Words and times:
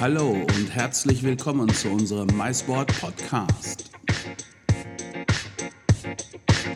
Hallo 0.00 0.30
und 0.30 0.72
herzlich 0.72 1.24
willkommen 1.24 1.68
zu 1.70 1.88
unserem 1.88 2.28
MySport 2.36 2.88
Podcast. 3.00 3.90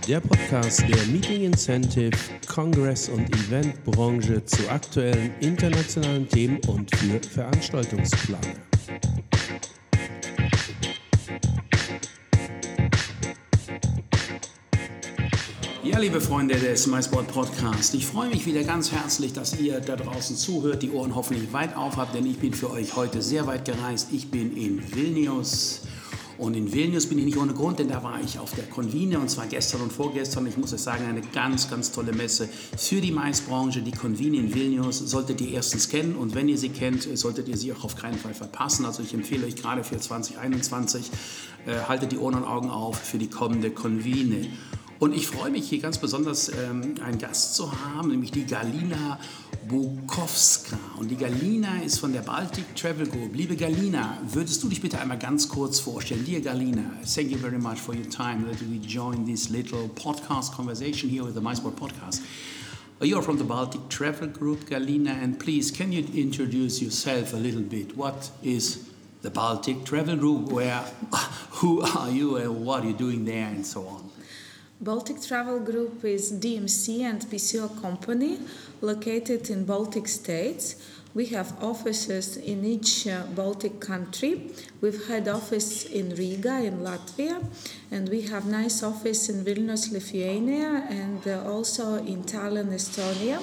Der 0.08 0.18
Podcast 0.18 0.80
der 0.88 1.06
Meeting 1.06 1.44
Incentive, 1.44 2.16
Congress 2.48 3.08
und 3.08 3.32
Eventbranche 3.32 4.44
zu 4.44 4.68
aktuellen 4.68 5.32
internationalen 5.38 6.28
Themen 6.28 6.58
und 6.66 6.90
für 6.96 7.20
Veranstaltungsplaner. 7.22 8.71
Liebe 16.02 16.20
Freunde 16.20 16.56
des 16.56 16.88
MySport 16.88 17.28
Podcast, 17.28 17.94
ich 17.94 18.06
freue 18.06 18.28
mich 18.28 18.44
wieder 18.44 18.64
ganz 18.64 18.90
herzlich, 18.90 19.32
dass 19.34 19.60
ihr 19.60 19.78
da 19.78 19.94
draußen 19.94 20.34
zuhört, 20.34 20.82
die 20.82 20.90
Ohren 20.90 21.14
hoffentlich 21.14 21.52
weit 21.52 21.76
auf 21.76 21.96
habt, 21.96 22.16
denn 22.16 22.26
ich 22.26 22.40
bin 22.40 22.52
für 22.52 22.72
euch 22.72 22.96
heute 22.96 23.22
sehr 23.22 23.46
weit 23.46 23.64
gereist. 23.64 24.08
Ich 24.10 24.28
bin 24.28 24.56
in 24.56 24.82
Vilnius. 24.96 25.82
Und 26.38 26.54
in 26.54 26.72
Vilnius 26.72 27.06
bin 27.06 27.18
ich 27.18 27.24
nicht 27.24 27.36
ohne 27.36 27.54
Grund, 27.54 27.78
denn 27.78 27.86
da 27.86 28.02
war 28.02 28.20
ich 28.20 28.40
auf 28.40 28.52
der 28.52 28.64
Convine 28.64 29.20
und 29.20 29.30
zwar 29.30 29.46
gestern 29.46 29.82
und 29.82 29.92
vorgestern. 29.92 30.44
Ich 30.48 30.56
muss 30.56 30.74
euch 30.74 30.80
sagen, 30.80 31.04
eine 31.06 31.20
ganz, 31.20 31.70
ganz 31.70 31.92
tolle 31.92 32.12
Messe 32.12 32.48
für 32.76 33.00
die 33.00 33.12
Maisbranche. 33.12 33.80
Die 33.80 33.92
Convine 33.92 34.38
in 34.38 34.52
Vilnius 34.52 34.98
solltet 34.98 35.40
ihr 35.40 35.52
erstens 35.52 35.88
kennen 35.88 36.16
und 36.16 36.34
wenn 36.34 36.48
ihr 36.48 36.58
sie 36.58 36.70
kennt, 36.70 37.16
solltet 37.16 37.46
ihr 37.46 37.56
sie 37.56 37.72
auch 37.72 37.84
auf 37.84 37.94
keinen 37.94 38.18
Fall 38.18 38.34
verpassen. 38.34 38.86
Also 38.86 39.04
ich 39.04 39.14
empfehle 39.14 39.46
euch 39.46 39.54
gerade 39.54 39.84
für 39.84 39.98
2021, 39.98 41.12
äh, 41.66 41.74
haltet 41.86 42.10
die 42.10 42.18
Ohren 42.18 42.34
und 42.34 42.44
Augen 42.44 42.70
auf 42.70 42.98
für 42.98 43.18
die 43.18 43.30
kommende 43.30 43.70
Convine. 43.70 44.48
Und 45.02 45.16
ich 45.16 45.26
freue 45.26 45.50
mich 45.50 45.68
hier 45.68 45.80
ganz 45.80 45.98
besonders, 45.98 46.48
ähm, 46.48 46.94
einen 47.04 47.18
Gast 47.18 47.56
zu 47.56 47.72
haben, 47.72 48.06
nämlich 48.06 48.30
die 48.30 48.46
Galina 48.46 49.18
Bukowska. 49.66 50.78
Und 50.96 51.10
die 51.10 51.16
Galina 51.16 51.80
ist 51.82 51.98
von 51.98 52.12
der 52.12 52.20
Baltic 52.20 52.76
Travel 52.76 53.08
Group. 53.08 53.34
Liebe 53.34 53.56
Galina, 53.56 54.16
würdest 54.32 54.62
du 54.62 54.68
dich 54.68 54.80
bitte 54.80 55.00
einmal 55.00 55.18
ganz 55.18 55.48
kurz 55.48 55.80
vorstellen? 55.80 56.24
Dear 56.24 56.40
Galina, 56.40 56.84
thank 57.04 57.32
you 57.32 57.38
very 57.38 57.58
much 57.58 57.78
for 57.78 57.96
your 57.96 58.08
time 58.08 58.44
that 58.48 58.60
we 58.60 58.78
join 58.78 59.26
this 59.26 59.48
little 59.48 59.90
podcast 59.96 60.52
conversation 60.54 61.10
here 61.10 61.24
with 61.24 61.34
the 61.34 61.40
MySport 61.40 61.74
podcast. 61.74 62.20
You're 63.00 63.22
from 63.22 63.38
the 63.38 63.44
Baltic 63.44 63.80
Travel 63.88 64.28
Group, 64.28 64.70
Galina, 64.70 65.20
and 65.20 65.36
please, 65.36 65.72
can 65.72 65.90
you 65.90 66.06
introduce 66.14 66.80
yourself 66.80 67.34
a 67.34 67.38
little 67.38 67.62
bit? 67.62 67.96
What 67.96 68.30
is 68.44 68.88
the 69.22 69.30
Baltic 69.30 69.84
Travel 69.84 70.14
Group? 70.14 70.52
Where, 70.52 70.84
who 71.58 71.82
are 71.82 72.08
you, 72.08 72.36
and 72.36 72.64
what 72.64 72.84
are 72.84 72.86
you 72.86 72.94
doing 72.94 73.24
there, 73.24 73.48
and 73.48 73.66
so 73.66 73.84
on? 73.88 74.11
Baltic 74.82 75.22
Travel 75.22 75.60
Group 75.60 76.04
is 76.04 76.32
DMC 76.32 77.02
and 77.02 77.22
PCO 77.22 77.80
company 77.80 78.40
located 78.80 79.48
in 79.48 79.64
Baltic 79.64 80.08
states. 80.08 80.74
We 81.14 81.26
have 81.26 81.54
offices 81.62 82.36
in 82.36 82.64
each 82.64 83.06
uh, 83.06 83.22
Baltic 83.32 83.78
country. 83.78 84.50
We've 84.80 85.06
had 85.06 85.28
office 85.28 85.84
in 85.84 86.16
Riga 86.16 86.64
in 86.64 86.80
Latvia, 86.80 87.44
and 87.92 88.08
we 88.08 88.22
have 88.22 88.44
nice 88.44 88.82
office 88.82 89.28
in 89.28 89.44
Vilnius, 89.44 89.92
Lithuania, 89.92 90.84
and 90.90 91.28
uh, 91.28 91.48
also 91.48 92.02
in 92.04 92.24
Tallinn, 92.24 92.72
Estonia. 92.72 93.38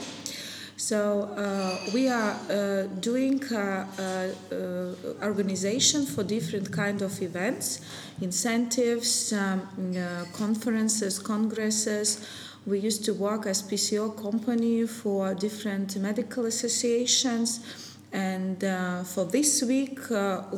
So 0.80 1.24
uh, 1.36 1.92
we 1.94 2.08
are 2.08 2.38
uh, 2.50 2.84
doing 3.02 3.44
uh, 3.52 3.86
uh, 4.00 4.30
uh 4.50 5.28
organization 5.28 6.06
for 6.06 6.24
different 6.24 6.72
kind 6.72 7.02
of 7.02 7.22
events, 7.22 7.82
incentives, 8.22 9.34
um, 9.34 9.68
uh, 9.98 10.24
conferences, 10.32 11.20
congresses. 11.20 12.26
We 12.66 12.80
used 12.80 13.04
to 13.06 13.14
work 13.14 13.46
as 13.46 13.62
PCO 13.62 14.16
company 14.16 14.88
for 14.88 15.34
different 15.34 15.98
medical 15.98 16.46
associations. 16.46 17.60
And 18.14 18.62
for 19.06 19.26
this 19.26 19.62
week, 19.62 20.00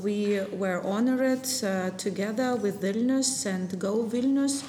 we 0.03 0.39
were 0.53 0.81
honored 0.83 1.45
together 1.97 2.55
with 2.55 2.79
Vilnius 2.79 3.47
and 3.47 3.67
Go 3.79 4.05
Vilnius 4.05 4.63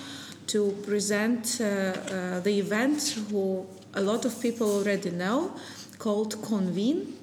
to 0.46 0.72
present 0.82 1.58
the 1.58 2.54
event 2.58 3.26
who 3.30 3.66
a 3.94 4.00
lot 4.00 4.24
of 4.24 4.40
people 4.40 4.70
already 4.70 5.10
know 5.10 5.52
called 5.98 6.40
Convene. 6.42 7.18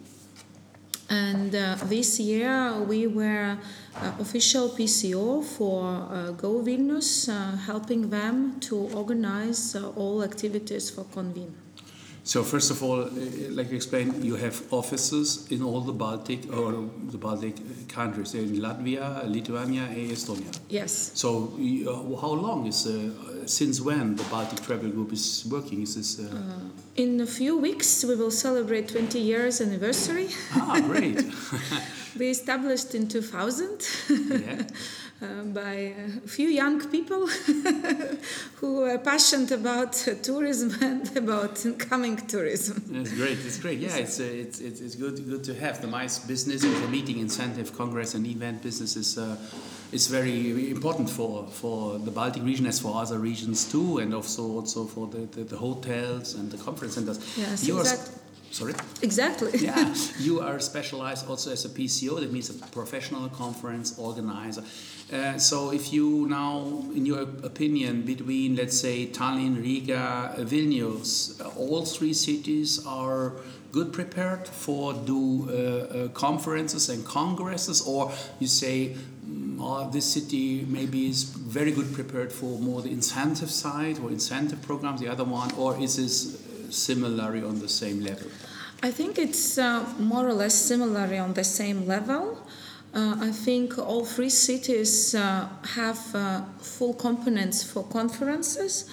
And 1.10 1.56
uh, 1.56 1.76
this 1.86 2.20
year 2.20 2.80
we 2.84 3.08
were 3.08 3.58
uh, 3.96 4.12
official 4.20 4.70
PCO 4.70 5.44
for 5.44 5.84
uh, 5.84 6.32
Go 6.32 6.62
Vilnius, 6.62 7.28
uh, 7.28 7.58
helping 7.58 8.12
them 8.12 8.60
to 8.62 8.76
organize 8.94 9.76
uh, 9.76 9.90
all 9.96 10.24
activities 10.24 10.92
for 10.92 11.06
Convene. 11.06 11.56
So 12.30 12.44
first 12.44 12.70
of 12.70 12.84
all, 12.84 13.02
uh, 13.06 13.10
like 13.58 13.72
you 13.72 13.76
explained, 13.76 14.24
you 14.24 14.36
have 14.36 14.62
offices 14.72 15.48
in 15.50 15.64
all 15.64 15.82
the 15.82 15.94
Baltic 15.94 16.42
or 16.54 16.88
the 17.12 17.18
Baltic 17.18 17.56
countries, 17.88 18.36
in 18.36 18.50
Latvia, 18.58 19.28
Lithuania, 19.28 19.86
and 19.86 20.12
Estonia. 20.12 20.52
Yes. 20.70 21.12
So 21.16 21.54
uh, 21.58 22.22
how 22.22 22.34
long 22.34 22.68
is 22.68 22.86
uh, 22.86 23.48
since 23.48 23.82
when 23.82 24.16
the 24.16 24.24
Baltic 24.26 24.62
Travel 24.62 24.92
Group 24.92 25.12
is 25.12 25.44
working? 25.50 25.82
Is 25.82 25.96
this? 25.96 26.20
Uh... 26.20 26.70
in 26.96 27.20
a 27.20 27.26
few 27.26 27.58
weeks, 27.58 28.04
we 28.04 28.16
will 28.16 28.36
celebrate 28.46 28.90
20 28.90 29.20
years 29.20 29.60
anniversary. 29.60 30.28
Ah, 30.54 30.80
great. 30.86 31.26
we 32.20 32.30
established 32.30 32.94
in 32.94 33.08
2000. 33.08 33.88
yeah. 34.10 34.68
Uh, 35.22 35.44
by 35.54 35.94
a 36.24 36.28
few 36.28 36.48
young 36.48 36.80
people 36.90 37.28
who 38.56 38.86
are 38.86 38.98
passionate 38.98 39.52
about 39.52 39.92
tourism 40.24 40.74
and 40.82 41.18
about 41.18 41.66
incoming 41.66 42.16
tourism. 42.16 42.82
That's 42.88 43.14
great. 43.14 43.38
It's 43.46 43.60
great. 43.60 43.80
Yeah, 43.80 43.98
it's, 43.98 44.22
uh, 44.22 44.24
it's, 44.24 44.62
it's, 44.62 44.80
it's 44.80 44.96
good 44.96 45.28
good 45.28 45.44
to 45.44 45.54
have 45.56 45.82
the 45.82 45.88
MICE 45.88 46.20
business, 46.20 46.62
the 46.62 46.88
meeting 46.88 47.20
incentive, 47.20 47.78
congress, 47.78 48.16
and 48.16 48.26
event 48.26 48.62
business 48.62 48.96
is. 48.96 49.18
Uh, 49.18 49.36
is 49.92 50.06
very 50.06 50.70
important 50.70 51.10
for, 51.10 51.48
for 51.48 51.98
the 51.98 52.12
Baltic 52.12 52.44
region 52.44 52.68
as 52.68 52.80
for 52.80 52.96
other 52.96 53.18
regions 53.18 53.66
too, 53.72 53.98
and 53.98 54.14
also 54.14 54.44
also 54.44 54.86
for 54.86 55.08
the, 55.08 55.26
the, 55.36 55.44
the 55.44 55.58
hotels 55.58 56.36
and 56.36 56.52
the 56.52 56.58
conference 56.58 56.94
centers. 56.94 57.18
Yes, 57.36 57.68
exactly. 57.68 58.14
Sorry? 58.52 58.74
Exactly. 59.02 59.52
yeah, 59.60 59.94
you 60.20 60.40
are 60.42 60.60
specialized 60.60 61.30
also 61.30 61.52
as 61.52 61.66
a 61.66 61.70
PCO, 61.70 62.20
that 62.20 62.32
means 62.32 62.50
a 62.50 62.54
professional 62.68 63.30
conference 63.30 63.98
organizer. 63.98 64.64
Uh, 65.12 65.38
so, 65.38 65.72
if 65.72 65.92
you 65.92 66.28
now, 66.28 66.84
in 66.94 67.06
your 67.06 67.22
opinion, 67.22 68.04
between 68.04 68.56
let's 68.56 68.80
say 68.80 69.08
Tallinn, 69.08 69.62
Riga, 69.62 70.36
Vilnius, 70.40 71.40
uh, 71.42 71.50
all 71.58 71.84
three 71.86 72.14
cities 72.14 72.86
are 72.86 73.34
good 73.72 73.94
prepared 73.94 74.48
for 74.48 74.94
do 74.94 75.48
uh, 75.50 75.54
uh 75.54 76.08
conferences 76.10 76.90
and 76.90 77.06
congresses, 77.06 77.82
or 77.82 78.12
you 78.40 78.48
say 78.48 78.96
mm, 79.28 79.58
oh, 79.60 79.90
this 79.90 80.06
city 80.06 80.66
maybe 80.68 81.08
is 81.08 81.24
very 81.24 81.72
good 81.72 81.92
prepared 81.94 82.32
for 82.32 82.60
more 82.60 82.82
the 82.82 82.90
incentive 82.90 83.50
side 83.50 83.98
or 84.00 84.10
incentive 84.12 84.62
programs, 84.62 85.02
the 85.02 85.08
other 85.08 85.24
one, 85.24 85.52
or 85.54 85.80
is 85.80 85.98
this 85.98 86.49
similarly 86.72 87.44
on 87.44 87.60
the 87.60 87.70
same 87.70 88.04
level? 88.04 88.30
I 88.82 88.92
think 88.92 89.18
it's 89.18 89.58
uh, 89.58 89.86
more 90.00 90.28
or 90.28 90.34
less 90.34 90.56
similarly 90.56 91.18
on 91.18 91.34
the 91.34 91.44
same 91.44 91.86
level. 91.86 92.38
Uh, 92.94 93.16
I 93.20 93.32
think 93.32 93.78
all 93.78 94.04
three 94.04 94.30
cities 94.30 95.14
uh, 95.14 95.48
have 95.76 96.00
uh, 96.16 96.42
full 96.60 96.94
components 96.94 97.62
for 97.62 97.84
conferences. 97.84 98.90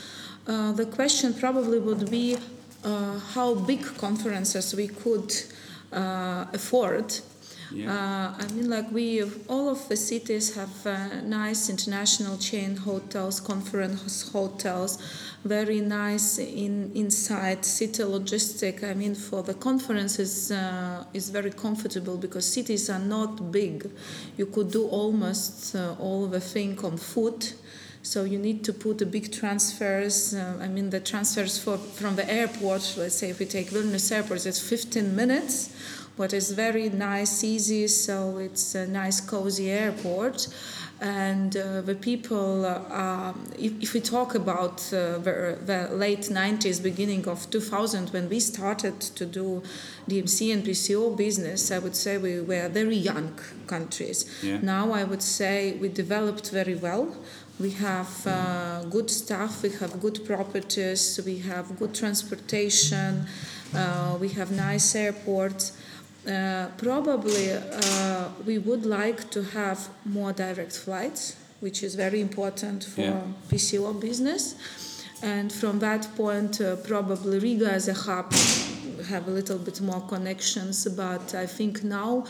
Uh, 0.47 0.73
the 0.73 0.87
question 0.87 1.33
probably 1.33 1.79
would 1.79 2.11
be 2.11 2.37
uh, 2.85 3.19
how 3.19 3.55
big 3.55 3.83
conferences 3.97 4.75
we 4.75 4.89
could 4.89 5.33
afford. 5.93 7.21
Yeah. 7.73 8.35
I 8.39 8.53
mean, 8.53 8.71
like 8.71 8.91
we, 8.93 9.23
all 9.49 9.69
of 9.69 9.89
the 9.89 9.97
cities 9.97 10.55
have 10.55 11.25
nice 11.25 11.69
international 11.69 12.39
chain 12.39 12.77
hotels, 12.77 13.41
conference 13.41 14.31
hotels 14.31 14.99
very 15.47 15.81
nice 15.81 16.39
in 16.39 16.91
inside 16.95 17.65
city 17.65 18.03
logistic. 18.03 18.83
I 18.83 18.95
mean, 18.95 19.15
for 19.15 19.43
the 19.43 19.55
conferences 19.55 20.51
uh, 20.51 21.05
is 21.15 21.31
very 21.31 21.51
comfortable 21.51 22.17
because 22.17 22.45
cities 22.47 22.91
are 22.91 22.99
not 22.99 23.53
big. 23.53 23.89
You 24.37 24.47
could 24.47 24.71
do 24.73 24.89
almost 24.89 25.75
uh, 25.75 25.95
all 26.01 26.27
the 26.27 26.41
thing 26.41 26.79
on 26.85 26.97
foot. 26.97 27.55
So 28.03 28.23
you 28.23 28.39
need 28.39 28.63
to 28.65 28.73
put 28.73 28.99
the 28.99 29.07
big 29.07 29.33
transfers. 29.33 30.35
Uh, 30.35 30.59
I 30.61 30.69
mean, 30.69 30.91
the 30.91 31.01
transfers 31.01 31.59
for, 31.59 31.77
from 31.77 32.15
the 32.17 32.29
airport. 32.31 32.95
Let's 32.97 33.17
say 33.17 33.31
if 33.31 33.39
we 33.39 33.47
take 33.47 33.71
Vilnius 33.71 34.13
airport, 34.13 34.47
it's 34.47 34.61
15 34.61 35.15
minutes, 35.17 35.71
but 36.17 36.33
it's 36.33 36.51
very 36.51 36.89
nice, 36.89 37.45
easy. 37.45 37.89
So 37.89 38.39
it's 38.39 38.75
a 38.75 38.87
nice, 38.87 39.21
cozy 39.21 39.71
airport 39.71 40.49
and 41.01 41.57
uh, 41.57 41.83
the 41.83 41.95
people 41.95 42.65
uh, 42.65 43.33
if, 43.59 43.83
if, 43.83 43.93
we 43.93 44.01
talk 44.01 44.35
about 44.35 44.81
uh, 44.95 45.19
the, 45.19 45.59
the, 45.67 45.89
late 45.95 46.21
90s 46.21 46.83
beginning 46.83 47.29
of 47.29 47.51
2000 47.51 48.11
when 48.11 48.29
we 48.31 48.41
started 48.41 48.99
to 49.01 49.27
do 49.27 49.63
dmc 50.09 50.53
and 50.53 50.65
pco 50.65 51.15
business 51.15 51.71
i 51.71 51.79
would 51.79 51.95
say 51.95 52.17
we 52.17 52.41
were 52.41 52.69
very 52.71 52.97
young 52.97 53.39
countries 53.67 54.43
yeah. 54.43 54.59
now 54.63 54.93
i 54.93 55.05
would 55.05 55.23
say 55.23 55.77
we 55.83 55.89
developed 55.89 56.51
very 56.51 56.75
well 56.75 57.15
we 57.61 57.71
have 57.71 58.27
uh, 58.27 58.83
good 58.85 59.11
staff 59.11 59.63
we 59.63 59.71
have 59.71 60.01
good 60.01 60.25
properties 60.25 61.21
we 61.27 61.39
have 61.39 61.79
good 61.79 61.95
transportation 61.95 63.27
uh, 63.75 64.17
we 64.19 64.31
have 64.31 64.51
nice 64.51 64.95
airports 64.95 65.73
Uh, 66.27 66.67
probably 66.77 67.53
uh, 67.53 68.29
we 68.45 68.59
would 68.59 68.85
like 68.85 69.31
to 69.31 69.43
have 69.45 69.89
more 70.05 70.33
direct 70.33 70.77
flights, 70.77 71.37
which 71.61 71.83
is 71.83 71.95
very 71.95 72.21
important 72.21 72.85
for 72.85 73.03
Yeah. 73.03 73.21
PCO 73.49 73.93
business. 73.93 74.55
And 75.23 75.53
from 75.53 75.79
that 75.79 76.09
point, 76.17 76.61
uh, 76.61 76.77
probably 76.77 77.39
Riga 77.39 77.71
as 77.73 77.89
a 77.89 77.95
hub 77.95 78.33
have 79.09 79.29
a 79.29 79.31
little 79.31 79.59
bit 79.59 79.81
more 79.81 80.01
connections. 80.09 80.85
But 80.97 81.35
I 81.35 81.47
think 81.47 81.83
now 81.85 82.25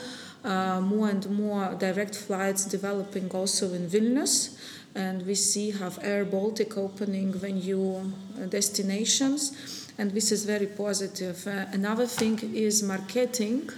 uh, 0.44 0.80
more 0.80 1.08
and 1.08 1.28
more 1.30 1.74
direct 1.78 2.14
flights 2.14 2.64
developing 2.66 3.30
also 3.30 3.72
in 3.72 3.88
Vilnius. 3.88 4.56
And 4.94 5.26
we 5.26 5.34
see 5.34 5.70
have 5.72 5.98
Air 6.02 6.24
Baltic 6.24 6.76
opening 6.76 7.32
the 7.32 7.48
new 7.48 8.12
uh, 8.40 8.46
destinations. 8.46 9.52
And 9.98 10.10
this 10.12 10.30
is 10.30 10.44
very 10.44 10.66
positive. 10.66 11.46
Uh, 11.46 11.64
another 11.72 12.06
thing 12.06 12.38
is 12.54 12.82
marketing 12.82 13.70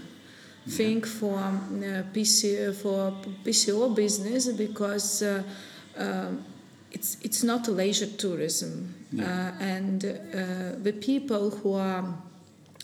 thing 0.66 1.02
for 1.02 1.38
uh, 1.38 2.02
PC, 2.12 2.74
for 2.74 3.12
PCO 3.44 3.94
business 3.94 4.48
because 4.48 5.22
uh, 5.22 5.42
um, 5.96 6.44
it's 6.90 7.18
it's 7.22 7.42
not 7.42 7.68
leisure 7.68 8.06
tourism, 8.06 8.94
uh, 9.18 9.22
and 9.60 10.04
uh, 10.04 10.82
the 10.82 10.92
people 10.92 11.50
who 11.50 11.74
are 11.74 12.04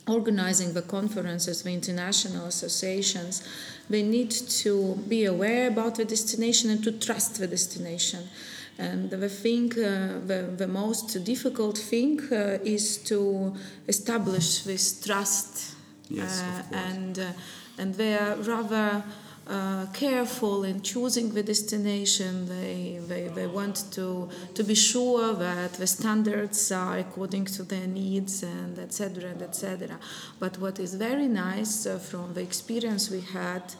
organizing 0.06 0.74
the 0.74 0.82
conferences, 0.82 1.62
the 1.62 1.72
international 1.72 2.46
associations, 2.46 3.42
they 3.88 4.02
need 4.02 4.30
to 4.30 4.96
be 5.08 5.24
aware 5.24 5.68
about 5.68 5.94
the 5.94 6.04
destination 6.04 6.70
and 6.70 6.84
to 6.84 6.92
trust 6.92 7.38
the 7.38 7.46
destination. 7.46 8.28
And 8.76 9.10
the 9.10 9.28
thing, 9.28 9.72
uh, 9.72 10.20
the, 10.26 10.52
the 10.56 10.66
most 10.66 11.24
difficult 11.24 11.78
thing 11.78 12.20
uh, 12.32 12.58
is 12.64 12.98
to 13.04 13.54
establish 13.86 14.64
this 14.64 15.00
trust. 15.00 15.76
Yes, 16.10 16.42
Uh, 16.42 16.76
and 16.76 17.18
uh, 17.18 17.32
and 17.78 17.94
they 17.94 18.16
are 18.16 18.36
rather 18.36 19.02
uh, 19.46 19.86
careful 19.92 20.64
in 20.64 20.80
choosing 20.80 21.34
the 21.34 21.42
destination. 21.42 22.48
They, 22.48 22.98
they, 23.06 23.28
they 23.28 23.46
want 23.46 23.84
to, 23.92 24.28
to 24.54 24.64
be 24.64 24.74
sure 24.74 25.34
that 25.34 25.74
the 25.74 25.86
standards 25.86 26.72
are 26.72 26.98
according 26.98 27.46
to 27.46 27.62
their 27.62 27.86
needs 27.86 28.42
and 28.42 28.78
etc. 28.78 29.30
and 29.30 29.42
etc. 29.42 29.98
But 30.38 30.58
what 30.58 30.78
is 30.78 30.94
very 30.94 31.28
nice 31.28 31.86
uh, 31.86 31.98
from 31.98 32.34
the 32.34 32.40
experience 32.40 33.10
we 33.10 33.20
had, 33.20 33.74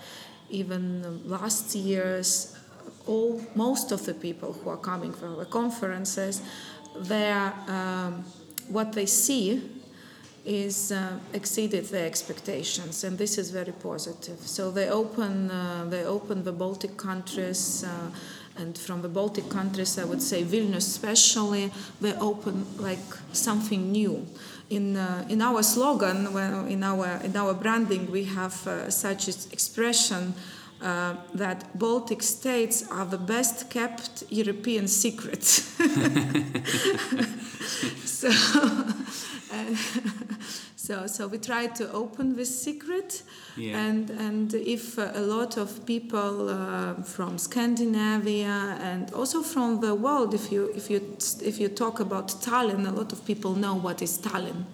even 0.51 1.27
last 1.29 1.75
years, 1.75 2.57
all 3.07 3.41
most 3.55 3.93
of 3.93 4.05
the 4.05 4.15
people 4.15 4.53
who 4.53 4.71
are 4.71 4.77
coming 4.77 5.13
from 5.13 5.37
the 5.39 5.47
conferences, 5.47 6.43
they 6.97 7.31
are, 7.31 7.55
um, 7.69 8.25
what 8.69 8.93
they 8.93 9.07
see 9.07 9.63
is 10.45 10.93
uh, 10.93 11.19
exceeded 11.33 11.87
their 11.87 12.07
expectations, 12.07 13.05
and 13.05 13.17
this 13.17 13.39
is 13.39 13.51
very 13.51 13.73
positive. 13.73 14.39
So 14.41 14.71
they 14.71 14.91
open 14.91 15.51
uh, 15.51 15.87
they 15.89 16.05
open 16.05 16.45
the 16.45 16.53
Baltic 16.53 16.97
countries, 16.97 17.85
uh, 17.85 18.61
and 18.61 18.77
from 18.77 19.03
the 19.03 19.09
Baltic 19.09 19.49
countries, 19.49 19.99
I 19.99 20.05
would 20.05 20.23
say 20.23 20.45
Vilnius 20.45 20.89
especially, 20.89 21.73
they 22.01 22.15
open 22.15 22.67
like 22.79 22.99
something 23.33 23.91
new. 23.91 24.27
In 24.69 24.97
uh, 24.97 25.25
in 25.29 25.41
our 25.41 25.63
slogan, 25.63 26.33
well, 26.35 26.67
in 26.67 26.83
our 26.83 27.21
in 27.25 27.37
our 27.37 27.55
branding, 27.55 28.11
we 28.11 28.25
have 28.25 28.67
uh, 28.67 28.91
such 28.91 29.29
ex- 29.29 29.49
expression. 29.51 30.35
Uh, 30.83 31.15
that 31.33 31.79
Baltic 31.79 32.23
states 32.23 32.85
are 32.91 33.07
the 33.07 33.17
best 33.17 33.71
kept 33.71 34.25
European 34.29 34.87
secret. 34.87 35.43
so, 38.05 38.29
so, 40.77 41.07
so 41.07 41.27
we 41.29 41.39
try 41.39 41.67
to 41.67 41.91
open 41.93 42.37
this 42.37 42.63
secret, 42.63 43.23
Yeah. 43.57 43.87
and 43.87 44.11
and 44.11 44.55
if 44.55 44.99
uh, 44.99 45.11
a 45.15 45.21
lot 45.21 45.57
of 45.57 45.85
people 45.87 46.49
uh, 46.49 47.03
from 47.03 47.39
Scandinavia 47.39 48.77
and 48.81 49.13
also 49.15 49.43
from 49.43 49.81
the 49.81 49.95
world, 49.95 50.35
if 50.35 50.51
you 50.53 50.73
if 50.77 50.91
you 50.91 51.01
if 51.43 51.59
you 51.61 51.69
talk 51.69 52.01
about 52.01 52.29
Tallinn, 52.43 52.87
a 52.87 52.93
lot 52.93 53.13
of 53.13 53.25
people 53.25 53.55
know 53.55 53.75
what 53.75 54.03
is 54.03 54.19
Tallinn 54.19 54.65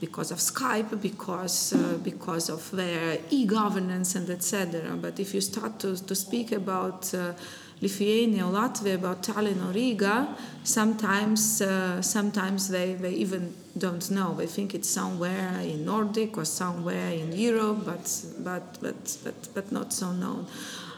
because 0.00 0.32
of 0.32 0.38
Skype, 0.38 1.00
because 1.00 1.72
uh, 1.72 1.98
because 2.02 2.52
of 2.52 2.70
their 2.70 3.18
e-governance 3.30 4.18
and 4.18 4.28
etc. 4.30 4.96
But 4.96 5.18
if 5.20 5.32
you 5.34 5.40
start 5.40 5.78
to, 5.80 5.96
to 6.06 6.14
speak 6.14 6.52
about 6.52 7.14
uh, 7.14 7.32
Lithuania 7.80 8.46
or 8.46 8.52
Latvia, 8.52 8.94
about 8.94 9.22
Tallinn 9.22 9.60
or 9.64 9.72
Riga, 9.72 10.36
sometimes 10.64 11.60
uh, 11.60 12.02
sometimes 12.02 12.68
they, 12.68 12.94
they 12.94 13.12
even 13.14 13.54
don't 13.76 14.10
know. 14.10 14.34
They 14.34 14.46
think 14.46 14.74
it's 14.74 14.88
somewhere 14.88 15.58
in 15.60 15.84
Nordic 15.84 16.36
or 16.36 16.44
somewhere 16.44 17.10
in 17.10 17.32
Europe, 17.32 17.84
but 17.84 18.24
but 18.38 18.78
but 18.80 19.16
but, 19.24 19.54
but 19.54 19.72
not 19.72 19.92
so 19.92 20.12
known. 20.12 20.46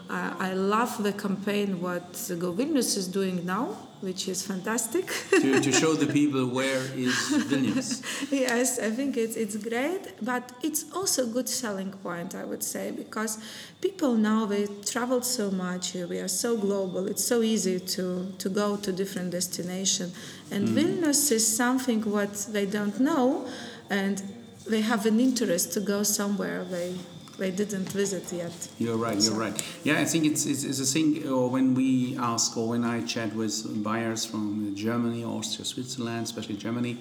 Uh, 0.09 0.35
I 0.37 0.53
love 0.53 1.01
the 1.01 1.13
campaign 1.13 1.81
what 1.81 2.13
Go 2.37 2.53
Vilnius 2.53 2.95
is 2.95 3.07
doing 3.07 3.45
now, 3.45 3.75
which 4.05 4.27
is 4.27 4.45
fantastic. 4.45 5.05
to, 5.31 5.59
to 5.59 5.71
show 5.71 5.93
the 5.95 6.05
people 6.05 6.45
where 6.47 6.83
is 6.95 7.15
Vilnius. 7.49 7.89
yes, 8.31 8.79
I 8.79 8.91
think 8.91 9.17
it's 9.17 9.35
it's 9.35 9.57
great, 9.57 10.03
but 10.21 10.43
it's 10.61 10.85
also 10.93 11.23
a 11.23 11.31
good 11.37 11.49
selling 11.49 11.91
point, 12.07 12.35
I 12.35 12.45
would 12.45 12.63
say, 12.63 12.91
because 12.91 13.39
people 13.81 14.13
now 14.15 14.45
they 14.45 14.67
travel 14.93 15.21
so 15.23 15.49
much. 15.49 15.95
Uh, 15.95 16.07
we 16.07 16.19
are 16.19 16.33
so 16.43 16.55
global. 16.55 17.07
It's 17.07 17.25
so 17.33 17.41
easy 17.41 17.79
to 17.95 18.05
to 18.43 18.47
go 18.61 18.77
to 18.77 18.89
different 19.01 19.31
destination, 19.31 20.07
and 20.51 20.61
mm. 20.67 20.75
Vilnius 20.75 21.31
is 21.31 21.45
something 21.63 21.99
what 22.17 22.33
they 22.55 22.67
don't 22.77 22.99
know, 22.99 23.47
and 23.89 24.21
they 24.67 24.81
have 24.81 25.05
an 25.05 25.19
interest 25.19 25.73
to 25.73 25.79
go 25.79 26.03
somewhere 26.03 26.63
they 26.63 26.95
they 27.37 27.51
didn't 27.51 27.89
visit 27.91 28.31
yet. 28.31 28.69
You're 28.77 28.97
right. 28.97 29.21
You're 29.21 29.33
right. 29.33 29.61
Yeah, 29.83 29.99
I 29.99 30.05
think 30.05 30.25
it's 30.25 30.45
it's, 30.45 30.63
it's 30.63 30.79
a 30.79 30.85
thing. 30.85 31.27
Or 31.27 31.49
when 31.49 31.73
we 31.73 32.17
ask, 32.17 32.55
or 32.57 32.69
when 32.69 32.83
I 32.83 33.01
chat 33.05 33.33
with 33.35 33.83
buyers 33.83 34.25
from 34.25 34.75
Germany, 34.75 35.23
Austria, 35.23 35.65
Switzerland, 35.65 36.23
especially 36.23 36.57
Germany, 36.57 36.97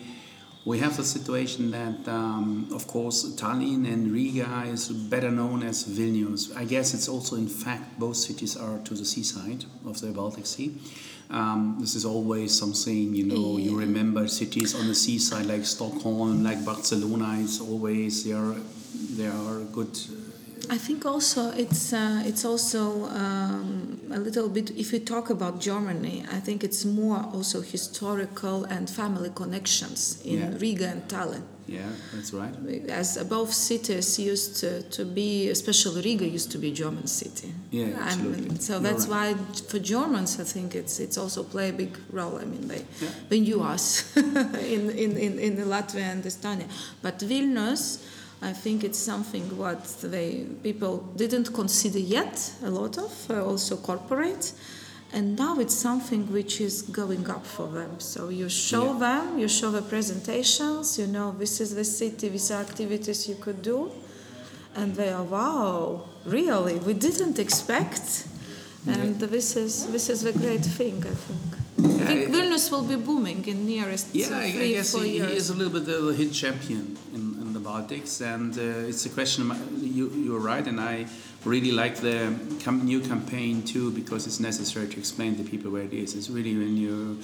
we 0.64 0.78
have 0.78 0.96
the 0.96 1.04
situation 1.04 1.70
that, 1.72 2.08
um, 2.08 2.68
of 2.72 2.86
course, 2.86 3.34
Tallinn 3.36 3.86
and 3.86 4.10
Riga 4.10 4.64
is 4.66 4.88
better 4.88 5.30
known 5.30 5.62
as 5.62 5.84
Vilnius. 5.84 6.56
I 6.56 6.64
guess 6.64 6.94
it's 6.94 7.08
also, 7.08 7.36
in 7.36 7.48
fact, 7.48 7.98
both 7.98 8.16
cities 8.16 8.56
are 8.56 8.78
to 8.78 8.94
the 8.94 9.04
seaside 9.04 9.66
of 9.84 10.00
the 10.00 10.10
Baltic 10.12 10.46
Sea. 10.46 10.74
Um, 11.30 11.76
this 11.80 11.94
is 11.94 12.04
always 12.04 12.56
something 12.58 13.14
you 13.14 13.24
know. 13.24 13.56
You 13.58 13.78
remember 13.78 14.28
cities 14.28 14.74
on 14.74 14.86
the 14.86 14.94
seaside 14.94 15.46
like 15.46 15.64
Stockholm, 15.64 16.44
like 16.44 16.64
Barcelona. 16.64 17.36
It's 17.40 17.60
always 17.60 18.24
they 18.24 18.32
are 18.32 18.54
they 19.16 19.26
are 19.26 19.60
good. 19.72 19.98
I 20.70 20.78
think 20.78 21.04
also 21.06 21.50
it's 21.50 21.92
uh, 21.92 22.22
it's 22.24 22.44
also 22.44 23.04
um, 23.06 24.00
a 24.12 24.18
little 24.18 24.48
bit. 24.48 24.70
If 24.70 24.92
you 24.92 25.00
talk 25.00 25.30
about 25.30 25.60
Germany, 25.60 26.24
I 26.32 26.40
think 26.40 26.62
it's 26.64 26.84
more 26.84 27.18
also 27.34 27.60
historical 27.60 28.64
and 28.64 28.88
family 28.88 29.30
connections 29.34 30.20
in 30.24 30.38
Yeah. 30.38 30.58
Riga 30.58 30.86
and 30.88 31.02
Tallinn. 31.08 31.42
Yeah, 31.66 31.88
that's 32.14 32.32
right. 32.34 32.54
As 32.90 33.16
both 33.24 33.50
cities 33.52 34.18
used 34.18 34.60
to, 34.60 34.82
to 34.96 35.04
be, 35.06 35.48
especially 35.48 36.02
Riga 36.02 36.26
used 36.26 36.50
to 36.52 36.58
be 36.58 36.70
German 36.72 37.06
city. 37.06 37.54
Yeah, 37.70 37.96
absolutely. 38.00 38.58
so 38.60 38.74
You're 38.74 38.82
that's 38.82 39.06
right. 39.06 39.34
why 39.36 39.62
for 39.68 39.78
Germans, 39.78 40.38
I 40.40 40.44
think 40.44 40.74
it's 40.74 41.00
it's 41.00 41.16
also 41.18 41.42
play 41.42 41.70
a 41.70 41.72
big 41.72 41.96
role. 42.12 42.36
I 42.42 42.44
mean, 42.44 42.68
they 42.68 42.82
Yeah. 43.00 43.08
they 43.30 43.40
knew 43.40 43.62
us 43.74 44.04
in, 44.16 44.90
in, 44.90 45.16
in, 45.16 45.38
in 45.38 45.56
Latvia 45.68 46.12
and 46.12 46.24
Estonia, 46.24 46.66
but 47.02 47.18
Vilnius. 47.20 47.98
I 48.44 48.52
think 48.52 48.84
it's 48.84 48.98
something 48.98 49.42
what 49.56 49.82
they 50.02 50.44
people 50.62 50.98
didn't 51.16 51.52
consider 51.54 51.98
yet 51.98 52.52
a 52.62 52.70
lot 52.70 52.98
of 52.98 53.12
uh, 53.30 53.42
also 53.50 53.76
corporate, 53.76 54.52
and 55.12 55.36
now 55.38 55.58
it's 55.60 55.74
something 55.74 56.30
which 56.32 56.60
is 56.60 56.82
going 56.82 57.24
up 57.30 57.46
for 57.46 57.68
them. 57.68 57.92
So 57.98 58.28
you 58.28 58.48
show 58.50 58.84
Yeah. 58.92 58.98
them, 59.06 59.38
you 59.38 59.48
show 59.48 59.70
the 59.70 59.82
presentations, 59.82 60.98
you 60.98 61.06
know 61.06 61.34
this 61.38 61.60
is 61.60 61.70
the 61.74 61.84
city, 61.84 62.28
these 62.28 62.50
are 62.54 62.60
activities 62.60 63.28
you 63.28 63.36
could 63.44 63.62
do, 63.62 63.90
and 64.76 64.94
they 64.94 65.10
are 65.10 65.24
wow, 65.24 66.02
really, 66.26 66.74
we 66.88 66.92
didn't 66.92 67.38
expect, 67.38 68.26
and 68.86 69.18
this 69.20 69.56
is 69.56 69.86
this 69.94 70.08
is 70.10 70.20
the 70.22 70.32
great 70.32 70.64
thing 70.78 70.96
I 71.12 71.14
think. 71.26 71.50
I 72.02 72.06
think 72.06 72.34
Vilnius 72.34 72.70
will 72.70 72.84
be 72.84 72.96
booming 72.96 73.44
in 73.46 73.66
nearest 73.66 74.06
Yeah, 74.14 74.28
uh, 74.30 74.38
I, 74.46 74.52
three, 74.52 74.72
guess 74.74 74.92
four 74.92 75.02
he, 75.02 75.18
he 75.18 75.36
is 75.36 75.48
a 75.50 75.54
little 75.54 75.72
bit 75.72 75.84
the 75.86 76.12
hit 76.12 76.32
champion 76.32 76.96
in, 77.14 77.22
Baltics, 77.64 78.20
and 78.20 78.56
uh, 78.58 78.88
it's 78.88 79.06
a 79.06 79.10
question. 79.10 79.50
You 79.80 80.10
you're 80.10 80.38
right, 80.38 80.66
and 80.66 80.78
I 80.78 81.06
really 81.44 81.72
like 81.72 81.96
the 81.96 82.34
com- 82.62 82.84
new 82.84 83.00
campaign 83.00 83.62
too 83.62 83.90
because 83.92 84.26
it's 84.26 84.40
necessary 84.40 84.86
to 84.88 84.98
explain 84.98 85.36
to 85.36 85.42
people 85.42 85.70
where 85.70 85.82
it 85.82 85.92
is. 85.92 86.14
It's 86.14 86.28
really 86.28 86.54
when 86.56 86.76
you 86.76 87.18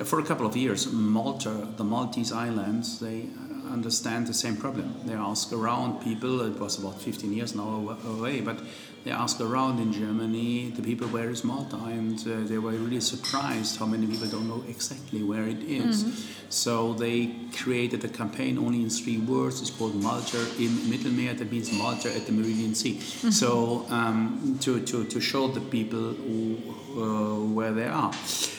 uh, 0.00 0.04
for 0.04 0.18
a 0.18 0.24
couple 0.24 0.46
of 0.46 0.56
years, 0.56 0.90
Malta, 0.90 1.68
the 1.76 1.84
Maltese 1.84 2.32
islands, 2.32 2.98
they 3.00 3.26
understand 3.70 4.26
the 4.26 4.34
same 4.34 4.56
problem. 4.56 4.94
They 5.04 5.14
ask 5.14 5.52
around 5.52 6.02
people, 6.02 6.40
it 6.42 6.58
was 6.58 6.78
about 6.78 7.00
15 7.00 7.32
years 7.32 7.54
now 7.54 7.96
away, 8.06 8.40
but 8.40 8.58
they 9.04 9.10
asked 9.10 9.40
around 9.40 9.80
in 9.80 9.92
Germany 9.92 10.70
the 10.76 10.82
people 10.82 11.08
where 11.08 11.28
is 11.30 11.42
Malta, 11.42 11.76
and 11.76 12.18
uh, 12.20 12.46
they 12.46 12.58
were 12.58 12.70
really 12.70 13.00
surprised 13.00 13.78
how 13.78 13.86
many 13.86 14.06
people 14.06 14.28
don't 14.28 14.48
know 14.48 14.62
exactly 14.68 15.22
where 15.22 15.48
it 15.48 15.62
is. 15.62 16.04
Mm-hmm. 16.04 16.50
So 16.50 16.92
they 16.92 17.34
created 17.56 18.04
a 18.04 18.08
campaign 18.08 18.58
only 18.58 18.82
in 18.82 18.90
three 18.90 19.18
words. 19.18 19.60
It's 19.60 19.70
called 19.70 19.94
Malta 19.96 20.38
im 20.58 20.70
Mittelmeer. 20.90 21.36
That 21.36 21.50
means 21.50 21.72
Malta 21.72 22.14
at 22.14 22.26
the 22.26 22.32
Meridian 22.32 22.74
Sea. 22.74 22.94
Mm-hmm. 22.94 23.30
So 23.30 23.86
um, 23.88 24.58
to, 24.60 24.80
to, 24.80 25.04
to 25.04 25.20
show 25.20 25.48
the 25.48 25.60
people 25.60 26.12
who, 26.12 26.56
uh, 26.94 27.44
where 27.54 27.72
they 27.72 27.86
are. 27.86 28.12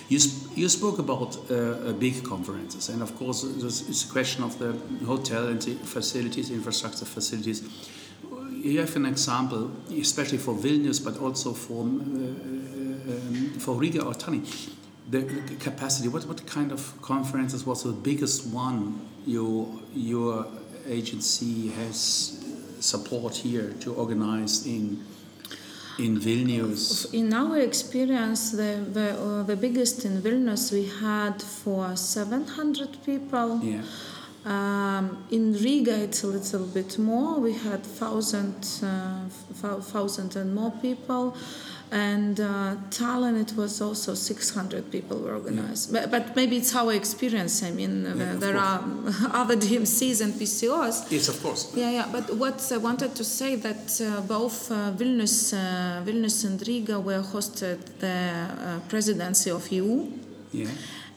You, 0.09 0.19
sp- 0.19 0.57
you 0.57 0.67
spoke 0.67 0.99
about 0.99 1.37
uh, 1.49 1.93
big 1.93 2.23
conferences, 2.23 2.89
and 2.89 3.01
of 3.01 3.15
course, 3.15 3.43
it's 3.43 4.03
a 4.03 4.11
question 4.11 4.43
of 4.43 4.59
the 4.59 4.73
hotel 5.05 5.47
and 5.47 5.61
the 5.61 5.75
facilities, 5.75 6.51
infrastructure 6.51 7.05
facilities 7.05 7.63
you 8.63 8.79
have 8.79 8.95
an 8.95 9.05
example, 9.05 9.71
especially 9.91 10.37
for 10.37 10.53
Vilnius, 10.53 11.03
but 11.03 11.17
also 11.19 11.53
for, 11.53 11.81
uh, 11.81 11.85
um, 11.85 13.53
for 13.59 13.75
Riga 13.75 14.03
or 14.03 14.13
Tallinn. 14.13 14.47
The, 15.09 15.19
the, 15.19 15.55
capacity, 15.55 16.07
what, 16.07 16.25
what 16.25 16.45
kind 16.47 16.71
of 16.71 16.99
conferences 17.01 17.65
was 17.65 17.83
the 17.83 17.91
biggest 17.91 18.47
one 18.47 19.05
your, 19.25 19.67
your 19.93 20.47
agency 20.87 21.69
has 21.69 22.39
support 22.79 23.35
here 23.35 23.73
to 23.81 23.93
organize 23.93 24.65
in 24.65 25.05
in 25.99 26.19
Vilnius? 26.19 27.13
In 27.13 27.31
our 27.33 27.59
experience, 27.59 28.51
the 28.51 28.83
the, 28.91 29.11
uh, 29.11 29.43
the 29.43 29.55
biggest 29.55 30.05
in 30.05 30.21
Vilnius 30.21 30.71
we 30.71 30.85
had 30.87 31.39
for 31.39 31.95
700 31.95 33.03
people. 33.05 33.59
Yeah. 33.63 33.81
Um, 34.45 35.25
in 35.31 35.53
Riga, 35.53 36.03
it's 36.03 36.23
a 36.23 36.27
little 36.27 36.65
bit 36.65 36.97
more. 36.97 37.39
We 37.39 37.53
had 37.53 37.81
thousand, 37.83 38.67
uh, 38.83 39.29
thousand 39.81 40.35
and 40.35 40.53
more 40.53 40.71
people, 40.81 41.37
and 41.91 42.41
uh, 42.41 42.75
Tallinn 42.89 43.39
it 43.39 43.55
was 43.55 43.79
also 43.79 44.13
600 44.13 44.91
people 44.91 45.19
were 45.19 45.35
organized. 45.35 45.93
But, 45.93 46.11
but, 46.11 46.35
maybe 46.35 46.57
it's 46.57 46.75
our 46.75 46.91
experience. 46.91 47.63
I 47.63 47.71
mean, 47.71 48.03
yeah, 48.03 48.33
there 48.35 48.57
are 48.57 48.83
other 49.31 49.55
DMCs 49.55 50.19
and 50.19 50.33
PCOs. 50.33 51.09
Yes, 51.09 51.29
of 51.29 51.41
course. 51.41 51.71
Yeah, 51.73 51.91
yeah. 51.91 52.09
But 52.11 52.35
what 52.35 52.69
I 52.69 52.77
wanted 52.77 53.15
to 53.15 53.23
say 53.23 53.55
that 53.55 54.01
uh, 54.01 54.21
both 54.21 54.69
uh, 54.69 54.91
Vilnius, 54.91 55.53
uh, 55.53 56.03
Vilnius 56.03 56.43
and 56.43 56.67
Riga 56.67 56.99
were 56.99 57.21
hosted 57.21 57.79
the 57.99 58.09
uh, 58.09 58.79
presidency 58.89 59.51
of 59.51 59.71
EU. 59.71 60.11
Yeah 60.51 60.67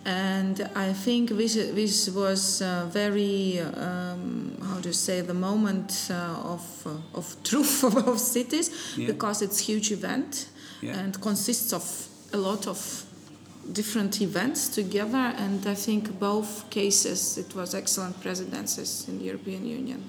and 0.06 0.70
I 0.76 0.92
think 0.92 1.30
this 1.30 1.54
this 1.54 2.08
was 2.10 2.62
uh, 2.62 2.86
very 2.88 3.58
um, 3.58 4.56
how 4.62 4.80
to 4.80 4.92
say 4.92 5.20
the 5.20 5.34
moment 5.34 6.08
uh, 6.10 6.54
of 6.54 6.86
uh, 6.86 7.18
of 7.18 7.36
truth 7.42 7.82
of 8.06 8.20
cities 8.20 8.70
yeah. 8.96 9.08
because 9.08 9.42
it's 9.42 9.58
huge 9.58 9.90
event 9.90 10.48
yeah. 10.80 10.96
and 10.96 11.20
consists 11.20 11.72
of 11.72 11.84
a 12.32 12.36
lot 12.36 12.68
of 12.68 13.04
different 13.72 14.20
events 14.20 14.68
together 14.68 15.34
and 15.38 15.66
I 15.66 15.74
think 15.74 16.20
both 16.20 16.70
cases 16.70 17.36
it 17.36 17.52
was 17.56 17.74
excellent 17.74 18.20
presidencies 18.20 19.08
in 19.08 19.18
the 19.18 19.24
European 19.24 19.66
Union 19.66 20.04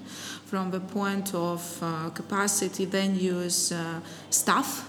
from 0.46 0.70
the 0.70 0.78
point 0.78 1.34
of 1.34 1.60
uh, 1.82 2.10
capacity 2.10 2.84
then 2.84 3.18
use 3.18 3.72
uh, 3.72 4.00
staff 4.30 4.88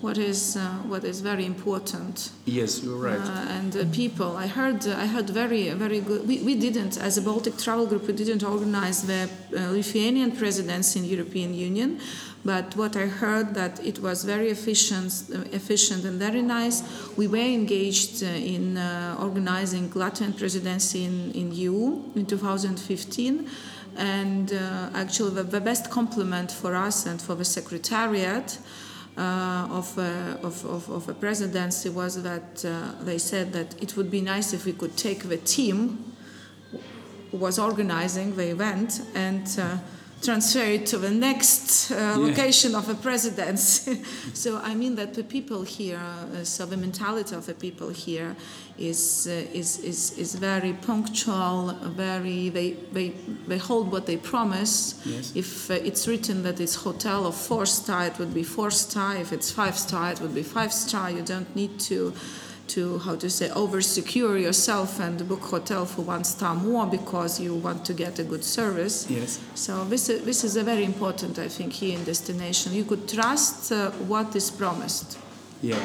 what 0.00 0.18
is 0.18 0.56
uh, 0.56 0.68
what 0.88 1.04
is 1.04 1.20
very 1.20 1.44
important. 1.44 2.30
Yes, 2.44 2.82
you're 2.82 2.98
right. 2.98 3.18
Uh, 3.18 3.56
and 3.56 3.76
uh, 3.76 3.84
people, 3.92 4.36
I 4.36 4.46
heard 4.46 4.86
I 4.86 5.06
heard 5.06 5.30
very 5.30 5.70
very 5.70 6.00
good. 6.00 6.28
We, 6.28 6.42
we 6.42 6.54
didn't 6.54 6.98
as 6.98 7.16
a 7.16 7.22
Baltic 7.22 7.56
Travel 7.56 7.86
Group 7.86 8.06
we 8.06 8.12
didn't 8.12 8.42
organize 8.42 9.02
the 9.02 9.28
uh, 9.56 9.70
Lithuanian 9.70 10.32
presidency 10.32 10.98
in 11.00 11.06
the 11.06 11.12
European 11.16 11.54
Union, 11.54 11.98
but 12.44 12.76
what 12.76 12.96
I 12.96 13.06
heard 13.06 13.54
that 13.54 13.84
it 13.84 14.00
was 14.00 14.24
very 14.24 14.50
efficient, 14.50 15.24
uh, 15.34 15.38
efficient 15.52 16.04
and 16.04 16.18
very 16.18 16.42
nice. 16.42 16.82
We 17.16 17.26
were 17.26 17.48
engaged 17.60 18.22
uh, 18.22 18.26
in 18.26 18.76
organizing 19.18 19.88
Latvian 19.90 20.36
presidency 20.36 21.04
in 21.04 21.32
in 21.32 21.52
EU 21.52 22.02
in 22.14 22.26
2015 22.26 23.48
and 23.98 24.52
uh, 24.52 24.90
actually 24.94 25.34
the, 25.34 25.42
the, 25.42 25.60
best 25.60 25.90
compliment 25.90 26.52
for 26.52 26.74
us 26.74 27.06
and 27.06 27.20
for 27.20 27.34
the 27.34 27.46
secretariat 27.46 28.58
uh, 28.58 28.85
of, 29.16 29.98
uh, 29.98 30.36
of, 30.42 30.64
of, 30.66 30.90
of, 30.90 31.08
a 31.08 31.14
presidency 31.14 31.88
was 31.88 32.22
that 32.22 32.64
uh, 32.64 32.92
they 33.02 33.18
said 33.18 33.52
that 33.52 33.80
it 33.82 33.96
would 33.96 34.10
be 34.10 34.20
nice 34.20 34.52
if 34.52 34.66
we 34.66 34.72
could 34.72 34.96
take 34.96 35.24
the 35.24 35.38
team 35.38 36.12
who 37.30 37.38
was 37.38 37.58
organizing 37.58 38.36
the 38.36 38.50
event 38.50 39.00
and 39.14 39.46
transfer 40.22 40.64
it 40.64 40.86
to 40.86 40.98
the 40.98 41.10
next 41.10 41.90
uh, 41.90 41.94
yeah. 41.94 42.16
location 42.16 42.74
of 42.74 42.88
a 42.88 42.94
presidency. 42.94 44.02
so 44.34 44.58
I 44.58 44.74
mean 44.74 44.94
that 44.96 45.14
the 45.14 45.22
people 45.22 45.62
here, 45.62 46.00
uh, 46.00 46.44
so 46.44 46.66
the 46.66 46.76
mentality 46.76 47.34
of 47.34 47.46
the 47.46 47.54
people 47.54 47.90
here 47.90 48.34
is, 48.78 49.28
uh, 49.30 49.46
is, 49.52 49.78
is, 49.80 50.18
is 50.18 50.34
very 50.34 50.72
punctual, 50.72 51.72
very, 51.82 52.48
they, 52.48 52.72
they, 52.92 53.08
they 53.46 53.58
hold 53.58 53.92
what 53.92 54.06
they 54.06 54.16
promise. 54.16 55.00
Yes. 55.04 55.32
If 55.34 55.70
uh, 55.70 55.74
it's 55.74 56.08
written 56.08 56.42
that 56.42 56.60
it's 56.60 56.74
hotel 56.74 57.26
of 57.26 57.34
four 57.34 57.66
star, 57.66 58.06
it 58.06 58.18
would 58.18 58.34
be 58.34 58.42
four 58.42 58.70
star. 58.70 59.16
If 59.16 59.32
it's 59.32 59.50
five 59.50 59.78
star, 59.78 60.12
it 60.12 60.20
would 60.20 60.34
be 60.34 60.42
five 60.42 60.72
star. 60.72 61.10
You 61.10 61.22
don't 61.22 61.54
need 61.54 61.78
to 61.80 62.14
to 62.68 62.98
how 62.98 63.16
to 63.16 63.28
say 63.30 63.50
over 63.50 63.80
secure 63.80 64.36
yourself 64.36 65.00
and 65.00 65.28
book 65.28 65.42
hotel 65.42 65.86
for 65.86 66.02
one 66.02 66.24
star 66.24 66.54
more 66.54 66.86
because 66.86 67.40
you 67.40 67.54
want 67.54 67.84
to 67.84 67.94
get 67.94 68.18
a 68.18 68.24
good 68.24 68.44
service. 68.44 69.06
Yes. 69.08 69.40
So 69.54 69.84
this 69.84 70.08
is, 70.08 70.24
this 70.24 70.44
is 70.44 70.56
a 70.56 70.64
very 70.64 70.84
important 70.84 71.38
i 71.38 71.48
think 71.48 71.72
here 71.72 71.98
in 71.98 72.04
destination. 72.04 72.72
You 72.72 72.84
could 72.84 73.08
trust 73.08 73.72
uh, 73.72 73.90
what 74.08 74.34
is 74.36 74.50
promised. 74.50 75.18
Yeah. 75.62 75.84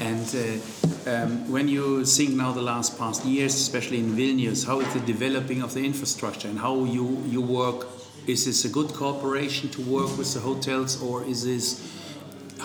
And 0.00 0.26
uh, 0.34 1.10
um, 1.10 1.50
when 1.50 1.66
you 1.66 2.04
think 2.04 2.30
now 2.34 2.52
the 2.52 2.62
last 2.62 2.98
past 2.98 3.24
years 3.24 3.54
especially 3.54 3.98
in 3.98 4.14
vilnius 4.14 4.66
how 4.66 4.80
is 4.80 4.92
the 4.94 5.00
developing 5.00 5.62
of 5.62 5.74
the 5.74 5.84
infrastructure 5.84 6.48
and 6.48 6.58
how 6.58 6.84
you 6.84 7.22
you 7.26 7.40
work? 7.40 7.86
Is 8.26 8.44
this 8.44 8.64
a 8.64 8.68
good 8.68 8.92
cooperation 8.92 9.70
to 9.70 9.80
work 9.82 10.18
with 10.18 10.34
the 10.34 10.40
hotels 10.40 11.02
or 11.02 11.24
is 11.24 11.44
this 11.44 11.97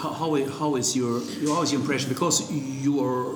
how, 0.10 0.36
how, 0.60 0.76
is 0.76 0.96
your 0.96 1.20
how 1.48 1.62
is 1.62 1.72
your 1.72 1.82
impression 1.82 2.10
because 2.10 2.52
you 2.52 3.04
are 3.04 3.36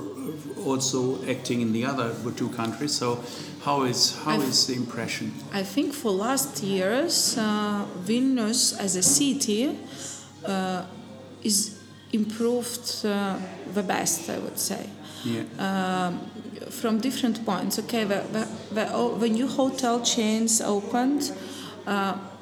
also 0.65 1.23
acting 1.25 1.61
in 1.61 1.71
the 1.71 1.85
other 1.85 2.13
two 2.35 2.49
countries. 2.49 2.93
So, 2.93 3.19
how 3.63 3.83
is 3.83 4.17
how 4.23 4.39
is 4.41 4.67
the 4.67 4.75
impression? 4.75 5.31
I 5.53 5.63
think 5.63 5.93
for 5.93 6.11
last 6.11 6.63
years, 6.63 7.37
uh, 7.37 7.85
Vilnius 8.05 8.77
as 8.77 8.95
a 8.95 9.03
city 9.03 9.77
uh, 10.45 10.85
is 11.43 11.79
improved 12.11 13.05
uh, 13.05 13.37
the 13.73 13.83
best, 13.83 14.29
I 14.29 14.39
would 14.39 14.59
say. 14.59 14.89
Yeah. 15.23 15.43
Um, 15.59 16.19
from 16.69 16.99
different 16.99 17.45
points. 17.45 17.79
Okay, 17.79 18.03
the, 18.03 18.23
the, 18.31 18.47
the, 18.71 19.15
the 19.19 19.29
new 19.29 19.47
hotel 19.47 20.01
chains 20.01 20.61
opened. 20.61 21.31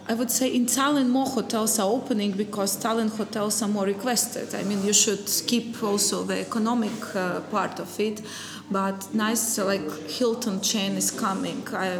I 0.07 0.13
would 0.13 0.29
say 0.29 0.53
in 0.53 0.67
Tallinn 0.67 1.09
more 1.09 1.25
hotels 1.25 1.79
are 1.79 1.89
opening 1.89 2.33
because 2.33 2.77
Tallinn 2.77 3.09
hotels 3.09 3.63
are 3.63 3.67
more 3.67 3.85
requested. 3.85 4.53
I 4.53 4.63
mean, 4.63 4.83
you 4.85 4.93
should 4.93 5.25
keep 5.47 5.81
also 5.81 6.23
the 6.23 6.41
economic 6.41 7.15
uh, 7.15 7.39
part 7.49 7.79
of 7.79 7.99
it, 7.99 8.21
but 8.69 9.13
nice 9.15 9.57
like 9.57 10.07
Hilton 10.07 10.61
chain 10.61 10.91
is 10.95 11.09
coming. 11.09 11.67
I, 11.73 11.99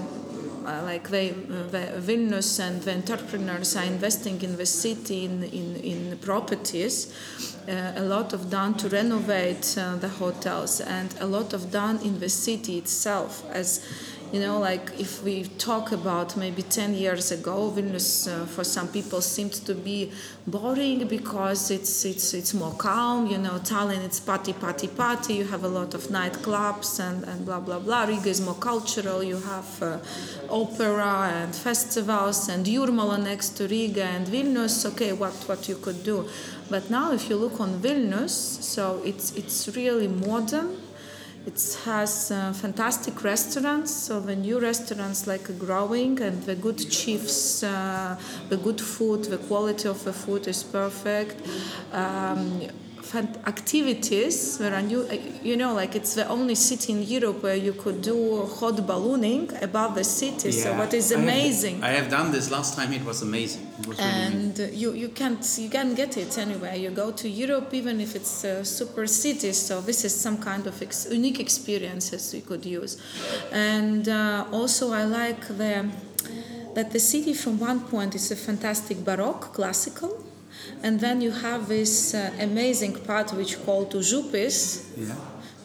like 0.66 1.10
they, 1.10 1.30
the 1.30 1.94
Vilnius 1.98 2.60
and 2.60 2.82
the 2.82 2.94
entrepreneurs 2.94 3.76
are 3.76 3.84
investing 3.84 4.42
in 4.42 4.58
the 4.58 4.66
city 4.66 5.26
in, 5.26 5.44
in, 5.44 5.76
in 5.78 6.18
properties. 6.20 7.14
Uh, 7.68 7.94
a 7.96 8.04
lot 8.04 8.34
of 8.34 8.50
done 8.50 8.74
to 8.76 8.90
renovate 8.90 9.76
uh, 9.78 9.96
the 9.96 10.10
hotels 10.10 10.82
and 10.82 11.16
a 11.20 11.26
lot 11.26 11.54
of 11.54 11.72
done 11.72 12.00
in 12.04 12.20
the 12.20 12.30
city 12.30 12.78
itself 12.78 13.44
as 13.52 13.84
you 14.36 14.42
know 14.42 14.60
like 14.60 14.92
if 15.00 15.24
we 15.24 15.46
talk 15.70 15.94
about 15.94 16.36
maybe 16.36 16.62
10 16.62 16.94
years 16.94 17.32
ago 17.32 17.72
vilnius 17.74 18.10
uh, 18.28 18.46
for 18.46 18.66
some 18.66 18.90
people 18.90 19.22
seemed 19.22 19.54
to 19.54 19.74
be 19.74 20.12
boring 20.46 21.08
because 21.08 21.72
it's 21.72 22.04
it's 22.04 22.34
it's 22.34 22.54
more 22.54 22.74
calm 22.74 23.28
you 23.28 23.38
know 23.38 23.58
tallinn 23.72 24.04
it's 24.04 24.20
party 24.20 24.52
party 24.52 24.90
party 24.90 25.36
you 25.36 25.46
have 25.46 25.64
a 25.64 25.72
lot 25.80 25.94
of 25.94 26.02
nightclubs 26.18 27.00
and 27.00 27.24
and 27.30 27.46
blah 27.46 27.62
blah 27.62 27.80
blah. 27.80 28.04
Riga 28.04 28.30
is 28.30 28.42
more 28.42 28.60
cultural 28.72 29.24
you 29.24 29.40
have 29.54 29.72
uh, 29.82 30.00
opera 30.50 31.14
and 31.40 31.56
festivals 31.56 32.50
and 32.50 32.66
Jūrmala 32.66 33.18
next 33.24 33.50
to 33.58 33.68
riga 33.68 34.04
and 34.04 34.28
vilnius. 34.28 34.86
Okay 34.92 35.14
what 35.14 35.34
what 35.48 35.70
you 35.70 35.78
could 35.78 36.04
do. 36.04 36.28
But 36.70 36.90
now 36.90 37.14
if 37.14 37.30
you 37.30 37.38
look 37.38 37.62
on 37.62 37.80
vilnius 37.80 38.36
so 38.74 39.02
it's 39.06 39.32
it's 39.40 39.58
really 39.78 40.10
modern 40.10 40.85
it 41.46 41.78
has 41.86 42.32
uh, 42.32 42.54
fantastic 42.54 43.24
restaurants, 43.24 43.92
so 43.92 44.20
the 44.20 44.36
new 44.36 44.60
restaurants 44.60 45.28
like 45.28 45.58
growing 45.60 46.20
and 46.22 46.42
the 46.44 46.56
good 46.56 46.80
chiefs, 46.90 47.64
uh, 47.64 48.18
the 48.50 48.58
good 48.58 48.82
food, 48.82 49.26
the 49.26 49.38
quality 49.38 49.88
of 49.88 50.04
the 50.04 50.14
food 50.14 50.48
is 50.48 50.64
perfect. 50.64 51.36
Um, 51.92 52.68
activities 53.14 54.58
where 54.58 54.80
you, 54.80 55.08
you 55.44 55.58
know, 55.58 55.74
like 55.74 55.96
it's 55.96 56.16
the 56.16 56.28
only 56.28 56.56
city 56.56 56.94
in 56.94 57.04
Europe 57.04 57.44
where 57.44 57.56
you 57.56 57.74
could 57.74 58.02
do 58.02 58.46
hot 58.46 58.88
ballooning 58.88 59.52
above 59.62 59.96
the 59.96 60.04
city. 60.04 60.50
Yeah. 60.50 60.64
So 60.64 60.78
what 60.78 60.94
is 60.94 61.12
amazing. 61.12 61.84
I 61.84 61.88
have, 61.88 61.96
I 61.96 62.02
have, 62.02 62.10
done 62.10 62.32
this 62.32 62.50
last 62.50 62.76
time. 62.76 62.94
It 62.94 63.04
was 63.06 63.22
amazing. 63.22 63.68
It 63.80 63.88
was 63.88 64.00
and 64.00 64.58
really 64.58 64.76
you 64.76 64.94
you 64.94 65.10
can't 65.10 65.44
you 65.58 65.70
can't 65.70 65.96
get 65.96 66.18
it 66.18 66.38
anywhere. 66.38 66.76
You 66.76 66.90
go 66.90 67.12
to 67.12 67.28
Europe 67.30 67.74
even 67.74 68.00
if 68.00 68.16
it's 68.16 68.44
a 68.44 68.66
super 68.66 69.08
city. 69.08 69.52
So 69.54 69.82
this 69.82 70.06
is 70.06 70.14
some 70.20 70.38
kind 70.38 70.66
of 70.68 70.82
ex 70.82 71.08
unique 71.12 71.40
experiences 71.40 72.34
you 72.34 72.42
could 72.42 72.66
use. 72.66 72.98
And 73.52 74.08
uh, 74.08 74.46
also 74.52 74.92
I 74.92 75.04
like 75.04 75.48
the 75.48 75.86
that 76.76 76.92
the 76.92 77.00
city 77.00 77.34
from 77.34 77.60
one 77.60 77.80
point 77.82 78.16
is 78.16 78.32
a 78.32 78.36
fantastic 78.36 79.04
baroque 79.04 79.54
classical 79.54 80.25
and 80.86 81.00
then 81.00 81.20
you 81.20 81.32
have 81.32 81.62
this 81.68 82.14
uh, 82.14 82.20
amazing 82.40 82.94
part 83.10 83.28
which 83.34 83.54
called 83.66 83.90
Užupis. 83.94 84.58
Yeah 84.96 85.16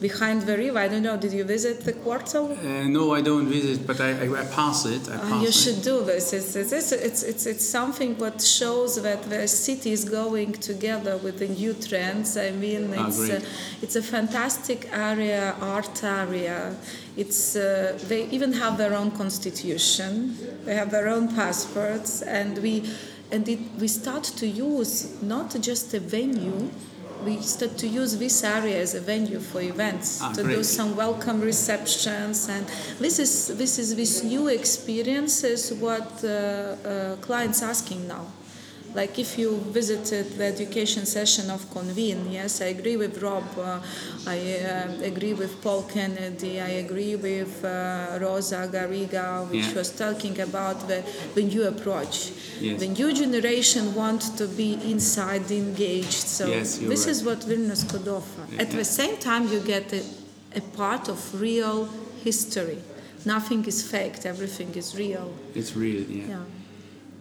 behind 0.00 0.42
the 0.42 0.56
river. 0.56 0.78
I 0.78 0.88
don't 0.88 1.02
know. 1.02 1.16
Did 1.16 1.32
you 1.32 1.44
visit 1.44 1.80
the 1.84 1.92
quarter? 1.92 2.38
Uh, 2.38 2.88
no, 2.88 3.14
I 3.14 3.20
don't 3.20 3.46
visit, 3.46 3.86
but 3.86 4.00
I, 4.00 4.10
I, 4.24 4.40
I 4.42 4.44
pass 4.46 4.86
it. 4.86 5.08
I 5.08 5.16
ah, 5.16 5.18
pass 5.28 5.42
you 5.42 5.48
it. 5.48 5.54
should 5.54 5.82
do 5.82 6.02
this. 6.04 6.32
It's, 6.32 6.56
it's, 6.56 6.72
it's, 6.92 7.22
it's, 7.22 7.46
it's 7.46 7.64
something 7.64 8.16
what 8.18 8.40
shows 8.40 9.00
that 9.02 9.22
the 9.28 9.46
city 9.46 9.92
is 9.92 10.04
going 10.04 10.52
together 10.52 11.16
with 11.18 11.38
the 11.38 11.48
new 11.48 11.74
trends. 11.74 12.36
I 12.36 12.50
mean, 12.50 12.94
ah, 12.96 13.08
it's, 13.08 13.28
a, 13.28 13.42
it's 13.82 13.96
a 13.96 14.02
fantastic 14.02 14.88
area, 14.92 15.54
art 15.60 16.02
area. 16.02 16.74
It's, 17.16 17.56
uh, 17.56 17.98
they 18.08 18.26
even 18.30 18.52
have 18.54 18.78
their 18.78 18.94
own 18.94 19.10
constitution. 19.10 20.36
They 20.64 20.74
have 20.74 20.90
their 20.90 21.08
own 21.08 21.28
passports, 21.34 22.22
and 22.22 22.56
we 22.58 22.84
and 23.32 23.48
it, 23.48 23.58
we 23.78 23.88
start 23.88 24.24
to 24.24 24.46
use 24.46 25.22
not 25.22 25.54
just 25.60 25.94
a 25.94 26.00
venue 26.00 26.70
we 27.24 27.36
start 27.40 27.76
to 27.76 27.86
use 27.86 28.16
this 28.18 28.42
area 28.44 28.80
as 28.80 28.94
a 28.94 29.00
venue 29.00 29.38
for 29.40 29.60
events 29.60 30.20
ah, 30.22 30.32
to 30.32 30.42
great. 30.42 30.56
do 30.56 30.64
some 30.64 30.96
welcome 30.96 31.40
receptions 31.40 32.48
and 32.48 32.66
this 32.98 33.18
is 33.18 33.48
this 33.58 33.78
is 33.78 33.94
this 33.94 34.22
new 34.22 34.48
experiences 34.48 35.72
what 35.74 36.24
uh, 36.24 36.28
uh, 36.28 37.16
clients 37.16 37.62
asking 37.62 38.06
now 38.08 38.26
like 38.94 39.18
if 39.18 39.38
you 39.38 39.56
visited 39.58 40.32
the 40.38 40.44
education 40.44 41.06
session 41.06 41.50
of 41.50 41.70
Convene, 41.70 42.30
yes, 42.30 42.60
I 42.60 42.66
agree 42.66 42.96
with 42.96 43.22
Rob, 43.22 43.44
uh, 43.58 43.80
I 44.26 44.38
uh, 44.58 45.02
agree 45.02 45.32
with 45.32 45.62
Paul 45.62 45.82
Kennedy, 45.84 46.60
I 46.60 46.70
agree 46.84 47.16
with 47.16 47.64
uh, 47.64 48.18
Rosa 48.20 48.68
Garriga, 48.72 49.48
which 49.50 49.66
yeah. 49.66 49.74
was 49.74 49.90
talking 49.90 50.40
about 50.40 50.88
the, 50.88 51.04
the 51.34 51.42
new 51.42 51.64
approach. 51.64 52.32
Yes. 52.60 52.80
The 52.80 52.88
new 52.88 53.12
generation 53.12 53.94
want 53.94 54.36
to 54.38 54.46
be 54.48 54.74
inside 54.90 55.50
engaged. 55.50 56.12
So 56.12 56.46
yes, 56.46 56.78
this 56.78 57.06
right. 57.06 57.10
is 57.10 57.24
what 57.24 57.40
Vilnius 57.40 57.88
could 57.88 58.08
offer. 58.08 58.42
Yeah. 58.52 58.62
At 58.62 58.70
the 58.70 58.84
same 58.84 59.16
time, 59.18 59.48
you 59.48 59.60
get 59.60 59.92
a, 59.92 60.02
a 60.56 60.60
part 60.60 61.08
of 61.08 61.40
real 61.40 61.88
history. 62.24 62.78
Nothing 63.24 63.64
is 63.66 63.88
faked, 63.88 64.26
everything 64.26 64.74
is 64.74 64.96
real. 64.96 65.32
It's 65.54 65.76
real, 65.76 66.02
yeah. 66.02 66.26
yeah. 66.26 66.59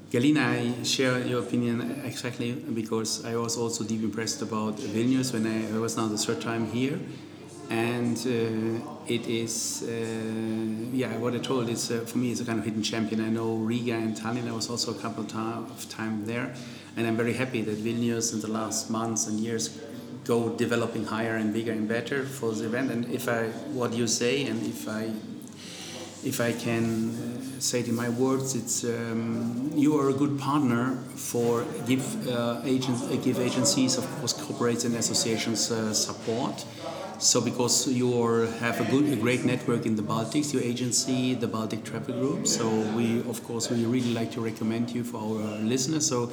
Galina, 0.09 0.39
I 0.39 0.83
share 0.83 1.19
your 1.19 1.41
opinion 1.41 2.01
exactly 2.03 2.53
because 2.53 3.23
I 3.25 3.35
was 3.35 3.57
also 3.57 3.83
deeply 3.83 4.05
impressed 4.05 4.41
about 4.41 4.77
Vilnius 4.77 5.33
when 5.33 5.45
I, 5.45 5.75
I 5.75 5.77
was 5.77 5.97
now 5.97 6.07
the 6.07 6.17
third 6.17 6.41
time 6.41 6.65
here. 6.71 6.99
And 7.69 8.17
uh, 8.17 9.03
it 9.05 9.27
is, 9.27 9.83
uh, 9.87 9.91
yeah, 10.91 11.15
what 11.17 11.35
I 11.35 11.37
told 11.37 11.69
is 11.69 11.91
uh, 11.91 11.99
for 11.99 12.17
me, 12.17 12.31
it's 12.31 12.41
a 12.41 12.45
kind 12.45 12.57
of 12.57 12.65
hidden 12.65 12.81
champion. 12.81 13.23
I 13.23 13.29
know 13.29 13.53
Riga 13.53 13.93
and 13.93 14.17
Tallinn, 14.17 14.49
I 14.49 14.51
was 14.51 14.67
also 14.67 14.95
a 14.97 14.99
couple 14.99 15.25
of 15.25 15.89
time 15.89 16.25
there. 16.25 16.55
And 16.97 17.05
I'm 17.05 17.15
very 17.15 17.33
happy 17.33 17.61
that 17.61 17.77
Vilnius 17.77 18.33
in 18.33 18.41
the 18.41 18.47
last 18.47 18.89
months 18.89 19.27
and 19.27 19.39
years 19.39 19.79
go 20.25 20.49
developing 20.49 21.05
higher 21.05 21.35
and 21.35 21.53
bigger 21.53 21.71
and 21.71 21.87
better 21.87 22.23
for 22.23 22.51
the 22.51 22.65
event. 22.65 22.89
And 22.89 23.05
if 23.11 23.29
I, 23.29 23.49
what 23.77 23.93
you 23.93 24.07
say, 24.07 24.47
and 24.47 24.65
if 24.65 24.89
I 24.89 25.11
if 26.23 26.41
I 26.41 26.51
can 26.51 27.09
uh, 27.09 27.59
say 27.59 27.79
it 27.81 27.87
in 27.87 27.95
my 27.95 28.09
words, 28.09 28.55
it's 28.55 28.83
um, 28.83 29.71
you 29.75 29.97
are 29.99 30.09
a 30.09 30.13
good 30.13 30.39
partner 30.39 30.97
for 31.15 31.63
give 31.87 32.27
uh, 32.27 32.61
agents, 32.65 33.03
uh, 33.03 33.15
give 33.23 33.39
agencies, 33.39 33.97
of 33.97 34.05
course, 34.19 34.33
corporates 34.33 34.85
and 34.85 34.95
associations 34.95 35.71
uh, 35.71 35.93
support 35.93 36.65
so 37.19 37.41
because 37.41 37.87
you 37.87 38.09
have 38.59 38.79
a 38.79 38.85
good, 38.89 39.11
a 39.11 39.15
great 39.15 39.43
network 39.45 39.85
in 39.85 39.95
the 39.95 40.01
Baltics, 40.01 40.53
your 40.53 40.63
agency, 40.63 41.35
the 41.35 41.47
Baltic 41.47 41.83
Travel 41.83 42.15
Group. 42.15 42.47
So 42.47 42.67
we, 42.95 43.19
of 43.29 43.43
course, 43.43 43.69
we 43.69 43.85
really 43.85 44.13
like 44.13 44.31
to 44.33 44.41
recommend 44.41 44.91
you 44.91 45.03
for 45.03 45.17
our 45.17 45.59
listeners. 45.59 46.07
So 46.07 46.31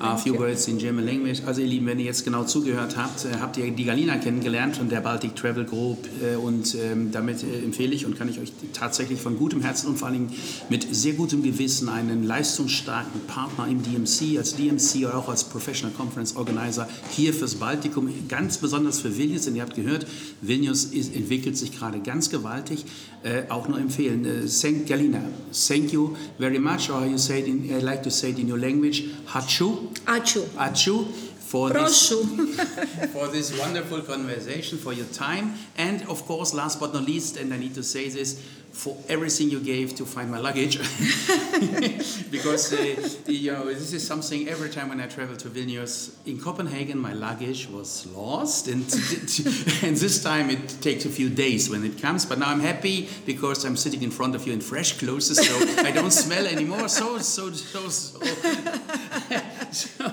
a 0.00 0.16
few 0.16 0.34
you. 0.34 0.38
words 0.38 0.68
in 0.68 0.78
German 0.78 1.06
language. 1.06 1.42
Also 1.44 1.60
ihr 1.60 1.66
Lieben, 1.66 1.86
wenn 1.86 1.98
ihr 1.98 2.06
jetzt 2.06 2.24
genau 2.24 2.44
zugehört 2.44 2.96
habt, 2.96 3.24
äh, 3.24 3.38
habt 3.40 3.56
ihr 3.56 3.70
die 3.70 3.84
Galina 3.84 4.16
kennengelernt 4.16 4.76
von 4.76 4.88
der 4.88 5.00
Baltic 5.00 5.34
Travel 5.34 5.64
Group 5.64 6.08
äh, 6.22 6.36
und 6.36 6.74
ähm, 6.74 7.10
damit 7.10 7.42
äh, 7.42 7.64
empfehle 7.64 7.94
ich 7.94 8.06
und 8.06 8.16
kann 8.16 8.28
ich 8.28 8.38
euch 8.38 8.52
tatsächlich 8.72 9.20
von 9.20 9.36
gutem 9.36 9.60
Herzen 9.60 9.88
und 9.88 9.98
vor 9.98 10.08
allem 10.08 10.28
mit 10.68 10.86
sehr 10.94 11.14
gutem 11.14 11.42
Gewissen 11.42 11.88
einen 11.88 12.24
leistungsstarken 12.24 13.22
Partner 13.26 13.66
im 13.68 13.82
DMC, 13.82 14.38
als 14.38 14.54
DMC 14.54 15.06
oder 15.06 15.18
auch 15.18 15.28
als 15.28 15.44
Professional 15.44 15.94
Conference 15.96 16.36
Organizer 16.36 16.88
hier 17.10 17.34
fürs 17.34 17.56
Baltikum, 17.56 18.08
ganz 18.28 18.58
besonders 18.58 19.00
für 19.00 19.16
Vilnius, 19.16 19.46
denn 19.46 19.56
ihr 19.56 19.62
habt 19.62 19.74
gehört, 19.74 20.06
Vilnius 20.40 20.84
ist, 20.84 21.14
entwickelt 21.14 21.56
sich 21.56 21.76
gerade 21.76 22.00
ganz 22.00 22.30
gewaltig. 22.30 22.84
Äh, 23.22 23.42
auch 23.48 23.68
nur 23.68 23.78
empfehlen. 23.78 24.24
Äh, 24.24 24.46
thank 24.46 24.86
Galina. 24.86 25.20
Thank 25.52 25.92
you 25.92 26.14
very 26.38 26.58
much. 26.58 26.90
Or 26.90 27.04
you 27.04 27.18
say 27.18 27.40
it 27.40 27.48
in, 27.48 27.64
I 27.64 27.80
like 27.80 28.02
to 28.02 28.10
say 28.10 28.30
it 28.30 28.38
in 28.38 28.48
your 28.48 28.58
language. 28.58 29.04
Hachu. 29.32 29.88
Achu. 30.06 30.44
Achu. 30.56 31.06
For 31.48 31.70
this, 31.70 32.10
for 33.14 33.28
this 33.28 33.58
wonderful 33.58 34.02
conversation, 34.02 34.76
for 34.76 34.92
your 34.92 35.06
time, 35.06 35.54
and 35.78 36.02
of 36.06 36.26
course, 36.26 36.52
last 36.52 36.78
but 36.78 36.92
not 36.92 37.06
least, 37.06 37.38
and 37.38 37.54
I 37.54 37.56
need 37.56 37.74
to 37.76 37.82
say 37.82 38.10
this, 38.10 38.38
for 38.78 38.96
everything 39.08 39.50
you 39.50 39.58
gave 39.58 39.96
to 39.96 40.06
find 40.06 40.30
my 40.30 40.38
luggage. 40.38 40.78
Because 42.30 42.72
uh, 42.72 42.76
you 43.26 43.52
know 43.52 43.64
this 43.74 43.92
is 43.92 44.06
something 44.06 44.48
every 44.48 44.70
time 44.70 44.88
when 44.90 45.00
I 45.00 45.06
travel 45.06 45.36
to 45.36 45.48
Vilnius 45.48 46.12
in 46.26 46.38
Copenhagen 46.38 46.98
my 46.98 47.12
luggage 47.12 47.68
was 47.68 48.06
lost. 48.14 48.68
And 48.68 48.82
and 49.84 49.96
this 49.96 50.22
time 50.22 50.50
it 50.50 50.80
takes 50.80 51.04
a 51.06 51.08
few 51.08 51.28
days 51.28 51.68
when 51.68 51.84
it 51.84 52.00
comes. 52.00 52.24
But 52.24 52.38
now 52.38 52.50
I'm 52.50 52.60
happy 52.60 53.08
because 53.26 53.64
I'm 53.64 53.76
sitting 53.76 54.02
in 54.02 54.12
front 54.12 54.34
of 54.36 54.46
you 54.46 54.52
in 54.52 54.60
fresh 54.60 54.92
clothes 54.98 55.26
so 55.34 55.54
I 55.88 55.90
don't 55.90 56.12
smell 56.12 56.46
anymore. 56.46 56.88
So 56.88 57.18
so 57.18 57.50
so, 57.50 57.88
so. 57.88 58.20
so 59.72 60.12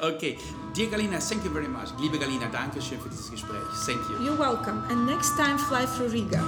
okay. 0.00 0.38
Dear 0.74 0.88
Galina 0.92 1.18
thank 1.20 1.42
you 1.42 1.50
very 1.50 1.68
much. 1.68 1.88
Liebe 1.98 2.18
Galina 2.18 2.48
danke 2.52 2.80
schön 2.80 3.00
für 3.00 3.08
dieses 3.08 3.28
Gespräch. 3.30 3.66
Thank 3.86 4.02
you. 4.08 4.24
You're 4.24 4.38
welcome. 4.38 4.84
And 4.90 5.06
next 5.06 5.36
time 5.36 5.58
fly 5.58 5.84
through 5.86 6.12
Riga 6.12 6.38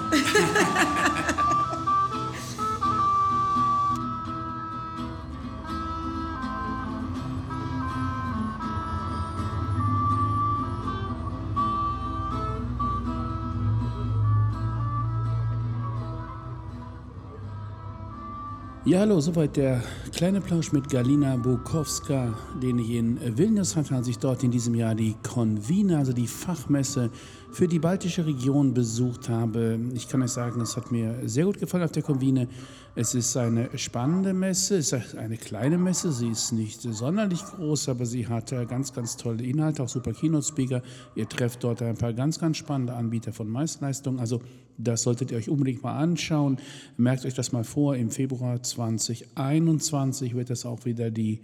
Ja, 18.90 18.98
hallo, 18.98 19.20
soweit 19.20 19.57
der 19.57 19.81
kleine 20.12 20.40
Plausch 20.40 20.72
mit 20.72 20.88
Galina 20.88 21.37
Bukowska, 21.37 22.35
den 22.61 22.81
ich 22.81 22.90
in 22.90 23.20
Vilnius 23.38 23.76
hatte, 23.76 23.94
als 23.94 24.09
ich 24.09 24.18
dort 24.18 24.42
in 24.42 24.50
diesem 24.50 24.74
Jahr 24.74 24.96
die 24.96 25.14
Convina, 25.22 25.98
also 25.98 26.12
die 26.12 26.26
Fachmesse 26.26 27.09
für 27.52 27.68
die 27.68 27.78
baltische 27.78 28.26
Region 28.26 28.74
besucht 28.74 29.28
habe. 29.28 29.78
Ich 29.94 30.08
kann 30.08 30.22
euch 30.22 30.30
sagen, 30.30 30.60
es 30.60 30.76
hat 30.76 30.92
mir 30.92 31.16
sehr 31.24 31.44
gut 31.44 31.58
gefallen 31.58 31.84
auf 31.84 31.92
der 31.92 32.02
Convine. 32.02 32.48
Es 32.94 33.14
ist 33.14 33.36
eine 33.36 33.68
spannende 33.78 34.32
Messe, 34.34 34.78
es 34.78 34.92
ist 34.92 35.14
eine 35.16 35.36
kleine 35.36 35.78
Messe, 35.78 36.12
sie 36.12 36.28
ist 36.28 36.52
nicht 36.52 36.82
sonderlich 36.82 37.40
groß, 37.44 37.88
aber 37.88 38.04
sie 38.06 38.26
hat 38.26 38.50
ganz, 38.68 38.92
ganz 38.92 39.16
tolle 39.16 39.44
Inhalte, 39.44 39.82
auch 39.82 39.88
super 39.88 40.12
Keynote-Speaker. 40.12 40.82
Ihr 41.14 41.28
trefft 41.28 41.62
dort 41.64 41.82
ein 41.82 41.96
paar 41.96 42.12
ganz, 42.12 42.38
ganz 42.38 42.56
spannende 42.56 42.94
Anbieter 42.94 43.32
von 43.32 43.48
Meistleistungen. 43.48 44.20
Also 44.20 44.40
das 44.78 45.02
solltet 45.02 45.30
ihr 45.30 45.38
euch 45.38 45.48
unbedingt 45.48 45.82
mal 45.82 45.96
anschauen. 45.96 46.58
Merkt 46.96 47.24
euch 47.24 47.34
das 47.34 47.52
mal 47.52 47.64
vor. 47.64 47.96
Im 47.96 48.10
Februar 48.10 48.62
2021 48.62 50.34
wird 50.34 50.50
es 50.50 50.64
auch 50.64 50.84
wieder 50.84 51.10
die 51.10 51.40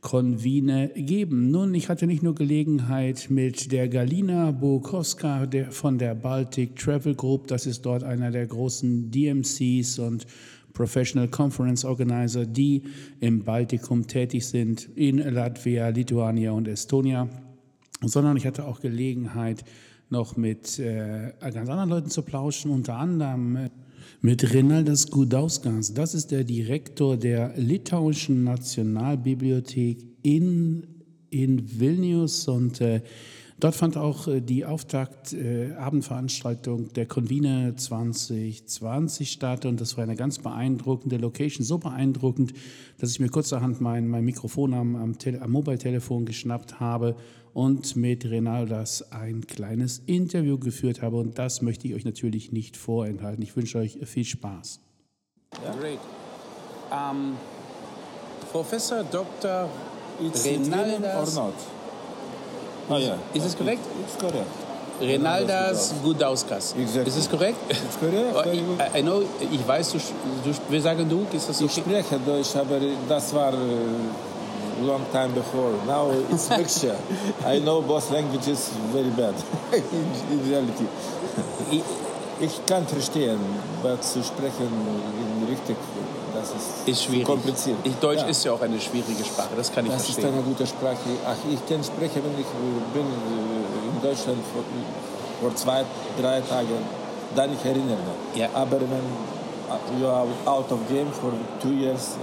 Konvine 0.00 0.90
geben. 0.94 1.50
Nun, 1.50 1.74
ich 1.74 1.88
hatte 1.88 2.06
nicht 2.06 2.22
nur 2.22 2.34
Gelegenheit 2.34 3.28
mit 3.30 3.72
der 3.72 3.88
Galina 3.88 4.52
Bukowska 4.52 5.46
der, 5.46 5.72
von 5.72 5.98
der 5.98 6.14
Baltic 6.14 6.76
Travel 6.76 7.14
Group, 7.14 7.48
das 7.48 7.66
ist 7.66 7.84
dort 7.84 8.04
einer 8.04 8.30
der 8.30 8.46
großen 8.46 9.10
DMCs 9.10 9.98
und 9.98 10.26
Professional 10.72 11.28
Conference 11.28 11.84
Organizer, 11.84 12.46
die 12.46 12.82
im 13.18 13.42
Baltikum 13.42 14.06
tätig 14.06 14.46
sind, 14.46 14.88
in 14.94 15.18
Latvia, 15.18 15.88
Lituania 15.88 16.52
und 16.52 16.68
Estonia, 16.68 17.28
sondern 18.02 18.36
ich 18.36 18.46
hatte 18.46 18.64
auch 18.64 18.80
Gelegenheit, 18.80 19.64
noch 20.10 20.36
mit 20.36 20.78
äh, 20.78 21.32
ganz 21.40 21.68
anderen 21.68 21.90
Leuten 21.90 22.10
zu 22.10 22.22
plauschen, 22.22 22.70
unter 22.70 22.96
anderem 22.96 23.56
äh, 23.56 23.70
mit 24.20 24.52
Renaldas 24.52 25.10
Gudauskas. 25.10 25.94
Das 25.94 26.14
ist 26.14 26.30
der 26.30 26.44
Direktor 26.44 27.16
der 27.16 27.54
Litauischen 27.56 28.44
Nationalbibliothek 28.44 30.04
in, 30.22 30.86
in 31.30 31.80
Vilnius 31.80 32.48
und 32.48 32.80
äh, 32.80 33.00
Dort 33.60 33.74
fand 33.74 33.96
auch 33.96 34.28
äh, 34.28 34.40
die 34.40 34.64
Auftakt-Abendveranstaltung 34.64 36.86
äh, 36.86 36.92
der 36.92 37.06
Convene 37.06 37.74
2020 37.74 39.32
statt 39.32 39.66
und 39.66 39.80
das 39.80 39.96
war 39.96 40.04
eine 40.04 40.14
ganz 40.14 40.38
beeindruckende 40.38 41.16
Location, 41.16 41.64
so 41.64 41.78
beeindruckend, 41.78 42.52
dass 42.98 43.10
ich 43.10 43.18
mir 43.18 43.30
kurzerhand 43.30 43.80
mein, 43.80 44.06
mein 44.06 44.24
Mikrofon 44.24 44.74
am, 44.74 44.94
am, 44.94 45.16
am 45.40 45.50
Mobile-Telefon 45.50 46.24
geschnappt 46.24 46.78
habe 46.78 47.16
und 47.58 47.96
mit 47.96 48.24
Renaldas 48.24 49.10
ein 49.10 49.44
kleines 49.44 50.00
Interview 50.06 50.60
geführt 50.60 51.02
habe 51.02 51.16
und 51.16 51.40
das 51.40 51.60
möchte 51.60 51.88
ich 51.88 51.94
euch 51.94 52.04
natürlich 52.04 52.52
nicht 52.52 52.76
vorenthalten. 52.76 53.42
Ich 53.42 53.56
wünsche 53.56 53.78
euch 53.78 53.98
viel 54.04 54.24
Spaß. 54.24 54.78
Yeah. 55.60 55.74
Great. 55.74 55.98
Um, 56.92 57.36
Professor 58.52 59.02
Dr. 59.02 59.68
Renaldas 60.20 61.36
or 61.36 61.44
not? 61.46 61.54
Oh, 62.90 62.96
yeah. 62.96 63.18
Is 63.34 63.42
this 63.42 63.56
correct? 63.56 63.80
It's 64.04 64.16
correct. 64.16 64.46
Renaldas 65.00 65.94
Gudauskas. 66.04 66.76
Exactly. 66.78 67.08
Ist 67.08 67.16
es 67.16 67.28
korrekt? 67.28 67.58
It's 67.70 67.98
correct. 67.98 68.36
I, 68.94 68.98
I 69.00 69.02
know, 69.02 69.22
ich 69.40 69.66
weiß, 69.66 69.92
du, 69.92 69.98
du, 69.98 70.56
wir 70.68 70.80
sagen 70.80 71.08
du, 71.08 71.26
ist 71.32 71.48
das 71.48 71.60
Ich 71.60 71.66
okay? 71.72 71.80
spreche 71.80 72.20
Deutsch, 72.24 72.54
aber 72.54 72.78
das 73.08 73.34
war 73.34 73.52
uh, 73.52 73.56
long 74.84 75.04
time 75.12 75.32
before. 75.34 75.72
Now 75.86 76.10
it's 76.30 76.48
mixture. 76.58 76.96
I 77.46 77.58
know 77.60 77.80
both 77.82 78.10
languages 78.10 78.70
very 78.92 79.10
bad 79.10 79.34
in, 79.72 80.06
in 80.32 80.38
reality. 80.50 80.86
Ich, 81.70 81.82
Ich 82.40 82.54
kann 82.66 82.86
verstehen, 82.86 83.40
aber 83.82 84.00
zu 84.00 84.22
sprechen 84.22 84.70
in 84.70 85.48
richtig, 85.50 85.76
das 86.32 86.50
ist, 86.54 86.86
ist 86.86 87.02
schwierig. 87.02 87.26
kompliziert. 87.26 87.78
Ich, 87.82 87.96
Deutsch 87.96 88.20
Ja. 88.22 88.28
ist 88.28 88.44
ja 88.44 88.52
auch 88.52 88.60
eine 88.62 88.78
schwierige 88.80 89.24
Sprache, 89.24 89.48
das 89.56 89.72
kann 89.74 89.84
ich 89.86 89.90
Das 89.92 90.02
ist 90.02 90.10
verstehen. 90.14 90.34
eine 90.34 90.42
gute 90.44 90.64
Sprache. 90.64 91.10
Ach, 91.26 91.34
ich 91.50 91.58
kann 91.68 91.82
sprechen, 91.82 92.22
wenn 92.22 92.38
ich 92.38 92.46
bin 92.94 93.02
äh, 93.02 93.90
in 93.90 93.96
Deutschland 94.00 94.38
vor, 94.52 94.62
vor 95.40 95.56
zwei, 95.56 95.82
drei 96.20 96.40
Tagen, 96.42 96.78
dann 97.34 97.50
ich 97.54 97.64
erinnere. 97.64 98.06
Ja. 98.36 98.46
Aber 98.54 98.78
wenn 98.82 99.06
äh, 99.74 100.00
you 100.00 100.06
are 100.06 100.28
out 100.46 100.70
of 100.70 100.78
game 100.88 101.10
for 101.10 101.32
two 101.60 101.72
years, 101.74 102.14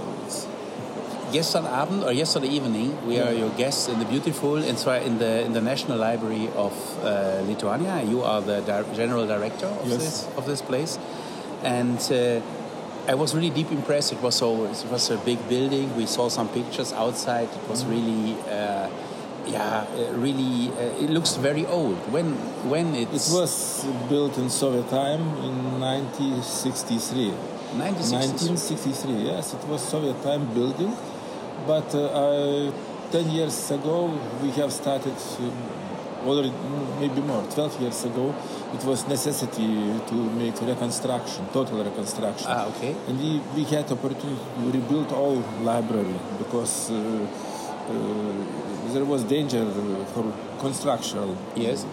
Gestern 1.36 1.66
Abend 1.66 2.02
or 2.02 2.12
yesterday 2.14 2.48
evening, 2.48 2.96
we 3.06 3.20
are 3.20 3.30
your 3.30 3.50
guests 3.60 3.88
in 3.88 3.98
the 3.98 4.06
beautiful, 4.06 4.56
in 4.56 4.74
the 5.18 5.44
in 5.44 5.52
the 5.52 5.60
National 5.60 5.98
Library 5.98 6.48
of 6.56 6.72
uh, 7.04 7.42
Lithuania. 7.44 8.00
You 8.12 8.22
are 8.22 8.40
the 8.40 8.58
di 8.64 8.76
general 8.96 9.26
director 9.26 9.66
of 9.66 9.84
Yes. 9.84 9.98
this 10.00 10.16
of 10.38 10.44
this 10.46 10.62
place, 10.62 10.92
and 11.62 12.00
uh, 12.08 13.12
I 13.12 13.14
was 13.22 13.34
really 13.36 13.52
deep 13.58 13.70
impressed. 13.70 14.16
It 14.16 14.20
was 14.26 14.34
so 14.42 14.64
it 14.64 14.88
was 14.88 15.10
a 15.10 15.18
big 15.28 15.40
building. 15.52 15.92
We 16.00 16.06
saw 16.06 16.30
some 16.32 16.48
pictures 16.48 16.90
outside. 17.04 17.48
It 17.52 17.64
was 17.68 17.84
really. 17.84 18.40
Uh, 18.48 18.88
yeah, 19.46 19.86
uh, 19.94 20.10
really, 20.26 20.72
uh, 20.74 21.04
it 21.04 21.10
looks 21.16 21.36
very 21.38 21.64
old. 21.66 21.98
When 22.10 22.34
when 22.72 22.86
it 22.96 23.08
it's 23.12 23.30
was 23.30 23.84
built 24.08 24.34
in 24.42 24.48
Soviet 24.50 24.88
time 24.90 25.22
in 25.46 25.54
1963. 25.78 27.30
1960s. 27.78 28.58
1963, 28.58 29.30
yes, 29.30 29.54
it 29.54 29.62
was 29.70 29.82
Soviet 29.86 30.18
time 30.22 30.46
building, 30.54 30.90
but 31.66 31.94
uh, 31.94 32.68
uh, 32.68 32.72
10 33.12 33.30
years 33.30 33.70
ago 33.70 34.18
we 34.42 34.50
have 34.50 34.72
started, 34.72 35.14
um, 35.40 35.52
already 36.26 36.52
maybe 37.00 37.20
more, 37.20 37.44
12 37.54 37.80
years 37.80 38.04
ago, 38.04 38.34
it 38.74 38.84
was 38.84 39.06
necessity 39.06 39.66
to 40.08 40.14
make 40.14 40.60
reconstruction, 40.60 41.46
total 41.52 41.84
reconstruction. 41.84 42.48
Ah, 42.50 42.66
okay. 42.66 42.94
And 43.08 43.18
we, 43.20 43.40
we 43.54 43.64
had 43.64 43.90
opportunity 43.92 44.36
to 44.58 44.70
rebuild 44.72 45.12
all 45.12 45.36
library 45.62 46.18
because 46.38 46.90
uh, 46.90 46.94
uh, 46.96 48.92
there 48.92 49.04
was 49.04 49.22
danger 49.24 49.64
for 50.14 50.24
constructional 50.58 51.36
Yes. 51.54 51.86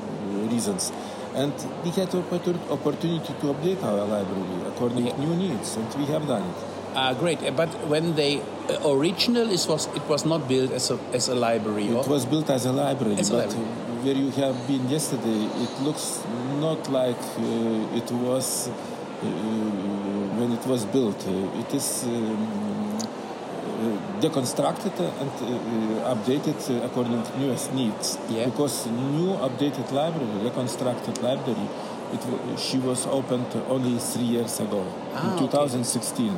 reasons. 0.49 0.91
And 1.35 1.53
we 1.83 1.89
had 1.91 2.13
opportunity 2.15 3.33
to 3.41 3.45
update 3.53 3.83
our 3.83 4.05
library 4.05 4.67
according 4.67 5.07
Yeah. 5.07 5.13
to 5.13 5.19
new 5.25 5.35
needs, 5.35 5.75
and 5.77 5.87
we 5.95 6.05
have 6.05 6.27
done 6.27 6.43
it. 6.43 6.72
Ah, 6.95 7.13
great. 7.13 7.39
Uh, 7.43 7.51
But 7.51 7.69
when 7.87 8.15
they 8.15 8.41
uh, 8.69 8.89
original, 8.89 9.49
it 9.51 9.65
was 9.67 9.87
it 9.95 10.05
was 10.09 10.25
not 10.25 10.47
built 10.47 10.71
as 10.71 10.91
a 10.91 10.97
as 11.13 11.29
a 11.29 11.35
library. 11.35 11.87
It 11.87 12.07
was 12.07 12.25
built 12.25 12.49
as 12.49 12.65
a 12.65 12.71
library, 12.71 13.15
As 13.19 13.29
a 13.29 13.33
but 13.33 13.47
library. 13.49 13.67
where 14.03 14.15
you 14.23 14.31
have 14.43 14.55
been 14.67 14.89
yesterday, 14.89 15.41
it 15.65 15.73
looks 15.83 16.21
not 16.59 16.89
like 16.89 17.23
uh, 17.39 17.97
it 17.99 18.09
was 18.11 18.67
uh, 18.69 19.25
when 20.39 20.51
it 20.51 20.65
was 20.67 20.85
built. 20.85 21.19
It 21.61 21.73
is 21.73 22.03
um, 22.05 22.97
deconstructed 24.21 24.93
and 25.21 25.31
updated 26.05 26.59
according 26.85 27.23
to 27.23 27.31
newest 27.39 27.73
needs. 27.73 28.17
Yeah. 28.29 28.45
Because 28.45 28.87
new 28.87 29.33
updated 29.47 29.91
library, 29.91 30.43
reconstructed 30.43 31.21
library, 31.21 31.67
it, 32.13 32.21
she 32.59 32.77
was 32.77 33.05
opened 33.07 33.47
only 33.69 33.97
three 33.99 34.23
years 34.35 34.59
ago, 34.59 34.85
Ah, 35.15 35.37
in 35.37 35.43
okay. 35.43 36.31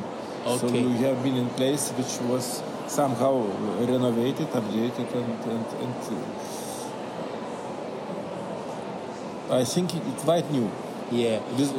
2016. 0.46 0.58
So 0.58 0.66
Okay. 0.66 0.84
we 0.84 0.96
have 1.04 1.22
been 1.22 1.36
in 1.36 1.48
place 1.50 1.90
which 1.98 2.20
was 2.30 2.62
somehow 2.86 3.42
renovated, 3.80 4.48
updated, 4.52 5.08
and, 5.14 5.32
and, 5.50 5.66
and 5.82 5.94
uh, 9.50 9.54
I 9.60 9.64
think 9.64 9.94
it's 9.94 10.22
quite 10.24 10.50
new. 10.50 10.70
yeah. 11.10 11.38
This, 11.56 11.72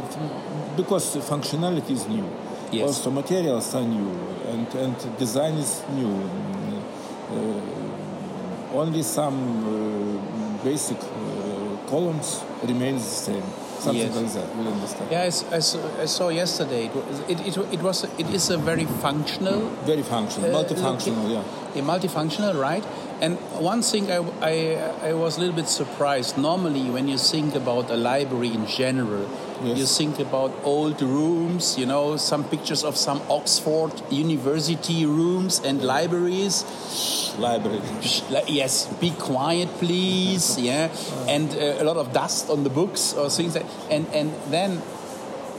because 0.76 1.16
functionality 1.18 1.92
is 1.92 2.08
new. 2.08 2.26
Yes. 2.72 2.88
Also 2.88 3.12
materials 3.12 3.74
are 3.76 3.84
new, 3.86 4.10
and, 4.52 4.68
and 4.76 5.18
design 5.18 5.54
is 5.56 5.82
new. 5.96 6.30
Uh, 7.32 7.62
only 8.74 9.04
some 9.04 9.38
uh, 9.64 10.64
basic 10.64 10.98
uh, 10.98 11.90
columns 11.90 12.44
remains 12.64 13.04
the 13.04 13.16
same. 13.32 13.44
Something 13.80 14.08
Yes. 14.08 14.16
like 14.16 14.34
that. 14.34 14.56
You 14.56 14.70
understand? 14.70 15.12
Yeah, 15.12 15.22
I, 15.22 15.56
I 15.56 15.60
saw, 15.60 16.02
I 16.02 16.06
saw 16.06 16.30
yesterday. 16.30 16.86
It, 16.88 16.96
was- 16.96 17.20
it, 17.30 17.40
it, 17.48 17.58
it 17.74 17.82
was 17.82 18.04
it 18.18 18.30
is 18.34 18.50
a 18.50 18.58
very 18.58 18.86
functional, 18.86 19.60
Very 19.86 20.04
functional, 20.04 20.56
Uh, 20.56 20.64
multifunctional. 20.64 21.24
look- 21.30 21.46
Yeah. 21.76 21.82
a 21.82 21.86
multifunctional, 21.86 22.60
right? 22.60 22.84
And 23.20 23.38
one 23.60 23.82
thing 23.82 24.12
I, 24.12 24.18
I, 24.42 25.10
I 25.10 25.14
was 25.14 25.38
a 25.38 25.40
little 25.40 25.56
bit 25.56 25.68
surprised. 25.68 26.38
Normally, 26.38 26.90
when 26.92 27.08
you 27.08 27.18
think 27.18 27.56
about 27.56 27.90
a 27.90 27.96
library 27.98 28.54
in 28.54 28.68
general, 28.68 29.28
Yes. 29.64 29.78
you 29.80 29.86
think 29.88 30.20
about 30.20 30.52
old 30.64 31.02
rooms. 31.02 31.80
You 31.80 31.88
know, 31.88 32.16
some 32.18 32.44
pictures 32.44 32.84
of 32.84 32.96
some 32.96 33.20
Oxford 33.28 33.92
University 34.12 35.04
rooms 35.08 35.60
and 35.66 35.82
libraries. 35.82 36.64
Library. 37.40 37.82
Yes, 38.48 38.86
be 39.02 39.10
quiet, 39.12 39.68
please. 39.80 40.60
Yeah, 40.68 40.90
and 41.28 41.50
uh, 41.56 41.82
a 41.82 41.84
lot 41.84 41.98
of 41.98 42.14
dust 42.14 42.52
on 42.52 42.64
the 42.64 42.70
books 42.70 43.14
or 43.14 43.32
things. 43.32 43.56
Like, 43.56 43.66
and 43.90 44.06
and 44.14 44.32
then 44.52 44.80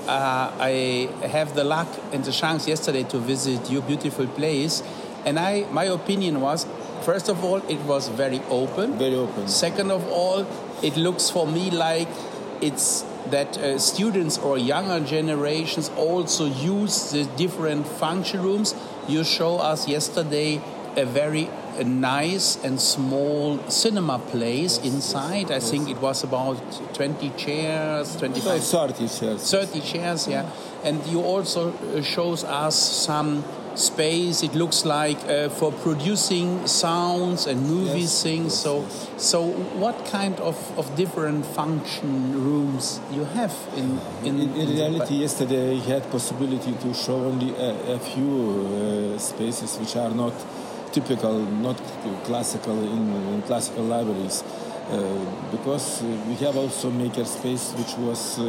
uh, 0.07 0.53
I 0.61 1.09
have 1.27 1.57
the 1.57 1.65
luck 1.65 1.89
and 2.13 2.23
the 2.25 2.31
chance 2.33 2.69
yesterday 2.69 3.03
to 3.05 3.19
visit 3.19 3.69
your 3.69 3.83
beautiful 3.83 4.29
place, 4.29 4.81
and 5.27 5.41
I 5.41 5.67
my 5.73 5.87
opinion 5.87 6.41
was. 6.41 6.67
First 7.03 7.29
of 7.29 7.43
all, 7.45 7.57
it 7.69 7.81
was 7.81 8.09
very 8.09 8.41
open. 8.51 8.99
Very 8.99 9.15
open. 9.15 9.49
Second 9.49 9.91
of 9.91 10.07
all, 10.09 10.47
it 10.83 10.97
looks 10.97 11.31
for 11.31 11.47
me 11.47 11.71
like 11.71 12.09
it's 12.61 13.05
that 13.31 13.57
uh, 13.59 13.79
students 13.79 14.39
or 14.39 14.59
younger 14.59 15.05
generations 15.05 15.91
also 15.97 16.47
use 16.47 17.11
the 17.11 17.25
different 17.37 17.87
function 17.87 18.43
rooms. 18.43 18.75
You 19.07 19.25
show 19.25 19.59
us 19.59 19.87
yesterday 19.89 20.61
a 20.97 21.05
very 21.05 21.49
uh, 21.79 21.83
nice 21.85 22.57
and 22.65 22.81
small 22.81 23.59
cinema 23.69 24.19
place 24.19 24.79
inside. 24.79 25.51
I 25.51 25.61
think 25.61 25.89
it 25.89 25.99
was 25.99 26.25
about 26.25 26.57
20 26.95 27.31
chairs, 27.31 28.17
25 28.17 28.63
So 28.63 28.89
30 28.89 29.09
shares. 29.09 29.51
30 29.51 29.81
chairs, 29.81 30.29
yeah. 30.29 30.51
And 30.83 31.05
you 31.07 31.21
also 31.21 31.73
uh, 31.73 32.03
shows 32.03 32.45
us 32.45 32.77
some 32.77 33.45
space. 33.79 34.43
It 34.43 34.55
looks 34.55 34.85
like 34.85 35.19
uh, 35.29 35.49
for 35.49 35.73
producing 35.73 36.67
sounds 36.67 37.47
and 37.47 37.63
movies, 37.67 38.13
Yes, 38.13 38.23
things. 38.23 38.53
yes, 38.53 38.63
so, 38.63 38.81
yes. 38.81 39.09
so 39.17 39.43
what 39.83 39.97
kind 40.07 40.39
of, 40.41 40.57
of 40.79 40.95
different 40.97 41.47
function 41.47 42.33
rooms 42.45 43.01
you 43.13 43.25
have 43.25 43.55
in 43.77 43.99
in, 44.25 44.41
In, 44.41 44.55
in 44.57 44.69
reality, 44.77 45.15
yesterday 45.15 45.77
I 45.77 45.81
had 45.93 46.03
possibility 46.11 46.73
to 46.73 46.95
show 46.95 47.17
only 47.31 47.51
a, 47.55 47.71
a 47.97 47.99
few 47.99 48.33
uh, 49.15 49.19
spaces 49.19 49.79
which 49.79 49.97
are 49.97 50.11
not 50.11 50.35
typical, 50.93 51.39
not 51.39 51.77
classical 52.25 52.77
in, 52.97 53.13
in 53.35 53.43
classical 53.43 53.85
libraries, 53.85 54.43
uh, 54.43 54.97
because 55.51 56.03
uh, 56.03 56.07
we 56.29 56.35
have 56.45 56.57
also 56.57 56.91
maker 56.91 57.25
space 57.25 57.73
which 57.79 57.95
was 57.99 58.39
uh, 58.39 58.45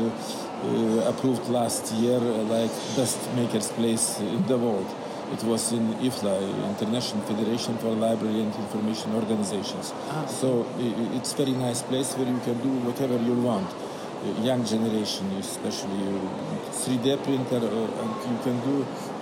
uh, 0.63 1.09
approved 1.11 1.47
last 1.49 1.93
year, 1.95 2.19
like 2.19 2.71
best 2.95 3.19
makers 3.35 3.69
place 3.71 4.19
in 4.19 4.45
the 4.47 4.57
world. 4.57 4.87
It 5.35 5.43
was 5.43 5.71
in 5.71 5.93
IFLA, 6.01 6.35
International 6.73 7.21
Federation 7.23 7.77
for 7.77 7.91
Library 8.05 8.41
and 8.41 8.53
Information 8.65 9.13
Organizations. 9.13 9.93
So 10.39 10.65
i- 10.79 10.95
i- 11.01 11.11
it's 11.17 11.33
very 11.33 11.51
nice 11.67 11.81
place 11.83 12.09
where 12.17 12.27
you 12.27 12.39
can 12.47 12.57
do 12.67 12.71
whatever 12.87 13.15
you 13.29 13.35
want 13.49 13.69
uh, 13.69 14.41
young 14.49 14.65
generation, 14.65 15.25
especially 15.39 16.01
uh, 16.09 16.71
3D 16.81 17.15
printer, 17.23 17.61
uh, 17.63 18.01
and 18.01 18.11
you 18.31 18.37
can 18.45 18.57
do, 18.69 18.75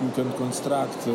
you 0.04 0.10
can 0.18 0.28
construct 0.42 1.00
uh, 1.06 1.12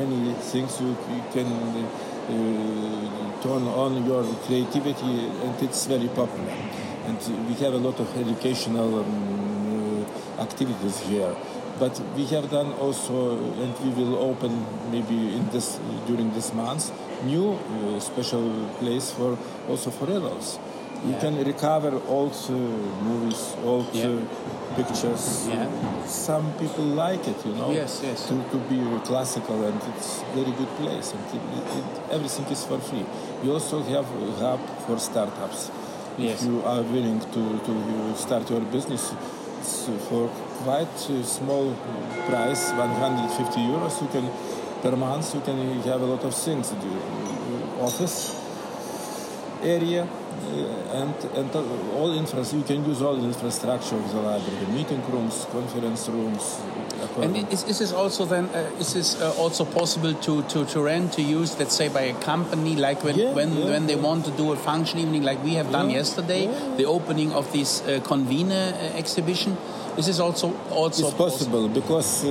many 0.00 0.34
things. 0.52 0.80
You, 0.80 0.90
you 1.16 1.22
can 1.32 1.46
uh, 1.48 2.34
uh, 2.34 3.42
turn 3.42 3.64
on 3.84 4.04
your 4.06 4.24
creativity, 4.46 5.14
and 5.44 5.54
it's 5.62 5.86
very 5.86 6.08
popular. 6.08 6.52
And 7.06 7.18
we 7.48 7.54
have 7.64 7.74
a 7.74 7.78
lot 7.88 7.98
of 8.00 8.08
educational 8.16 8.90
um, 9.00 10.06
activities 10.38 10.98
here. 11.00 11.34
But 11.78 12.00
we 12.16 12.24
have 12.26 12.50
done 12.50 12.72
also, 12.80 13.36
and 13.62 13.72
we 13.84 13.90
will 14.00 14.16
open 14.16 14.64
maybe 14.92 15.34
in 15.34 15.48
this 15.50 15.78
during 16.06 16.32
this 16.32 16.52
month, 16.54 16.92
new 17.24 17.52
uh, 17.52 17.98
special 18.00 18.44
place 18.78 19.10
for 19.10 19.36
also 19.68 19.90
for 19.90 20.06
adults. 20.06 20.58
You 21.04 21.10
Yeah. 21.12 21.20
can 21.20 21.34
recover 21.44 21.92
old 22.08 22.32
uh, 22.48 22.52
movies, 23.08 23.42
old 23.64 23.86
Yeah. 23.92 24.06
uh, 24.06 24.76
pictures. 24.78 25.24
Yeah. 25.50 25.66
Some 26.06 26.46
people 26.62 26.84
like 27.04 27.26
it, 27.32 27.38
you 27.44 27.54
know. 27.58 27.70
Yes, 27.72 28.00
yes. 28.02 28.28
To, 28.28 28.34
to 28.52 28.56
be 28.70 28.78
classical, 29.04 29.58
and 29.68 29.78
it's 29.90 30.22
very 30.34 30.52
good 30.60 30.72
place, 30.80 31.12
and 31.14 31.22
it, 31.36 31.42
it, 31.78 31.86
everything 32.16 32.46
is 32.56 32.62
for 32.64 32.78
free. 32.78 33.04
We 33.42 33.50
also 33.50 33.82
have 33.82 34.06
a 34.22 34.32
hub 34.44 34.60
for 34.86 34.98
startups. 34.98 35.70
Yes. 36.16 36.40
If 36.40 36.46
you 36.48 36.62
are 36.64 36.82
willing 36.82 37.20
to, 37.36 37.42
to 37.68 37.74
start 38.16 38.48
your 38.48 38.60
business, 38.76 39.12
for 40.08 40.30
quite 40.62 41.10
a 41.10 41.24
small 41.24 41.74
price, 42.28 42.70
150 42.72 43.60
euros, 43.60 44.00
you 44.02 44.08
can 44.08 44.30
per 44.84 44.96
month. 44.96 45.34
You 45.34 45.40
can 45.40 45.80
have 45.82 46.02
a 46.02 46.06
lot 46.06 46.24
of 46.24 46.34
things. 46.34 46.70
in 46.72 46.78
The 46.80 47.82
office 47.82 48.36
area 49.62 50.02
uh, 50.04 51.00
and 51.00 51.14
and 51.38 51.50
all 51.96 52.12
infrastructure. 52.18 52.56
You 52.56 52.64
can 52.64 52.90
use 52.90 53.00
all 53.02 53.16
the 53.16 53.26
infrastructure 53.26 53.96
of 53.96 54.12
the 54.12 54.20
library: 54.20 54.66
meeting 54.72 55.02
rooms, 55.10 55.46
conference 55.50 56.08
rooms. 56.08 56.60
And 57.20 57.36
is, 57.52 57.64
is 57.64 57.78
this 57.78 57.92
also 57.92 58.24
then 58.24 58.46
uh, 58.46 58.80
is 58.80 58.92
this 58.94 59.20
uh, 59.20 59.32
also 59.38 59.64
possible 59.64 60.14
to, 60.14 60.42
to, 60.42 60.64
to 60.64 60.82
rent 60.82 61.12
to 61.12 61.22
use 61.22 61.58
let's 61.58 61.76
say 61.76 61.88
by 61.88 62.02
a 62.02 62.14
company 62.14 62.76
like 62.76 63.04
when 63.04 63.16
Yeah, 63.16 63.32
when, 63.32 63.52
yeah, 63.56 63.70
when 63.70 63.86
they 63.86 63.94
yeah. 63.94 64.02
want 64.08 64.24
to 64.24 64.30
do 64.30 64.52
a 64.52 64.56
function 64.56 64.98
evening 64.98 65.22
like 65.22 65.42
we 65.44 65.54
have 65.54 65.70
done 65.70 65.90
yesterday 65.90 66.46
the 66.76 66.86
opening 66.86 67.32
of 67.32 67.52
this 67.52 67.82
uh, 67.82 68.00
convener 68.00 68.72
uh, 68.74 68.98
exhibition 69.96 70.10
is 70.10 70.20
also 70.20 70.52
also 70.70 71.06
it's 71.06 71.14
possible 71.16 71.68
because 71.68 72.24
uh, 72.24 72.30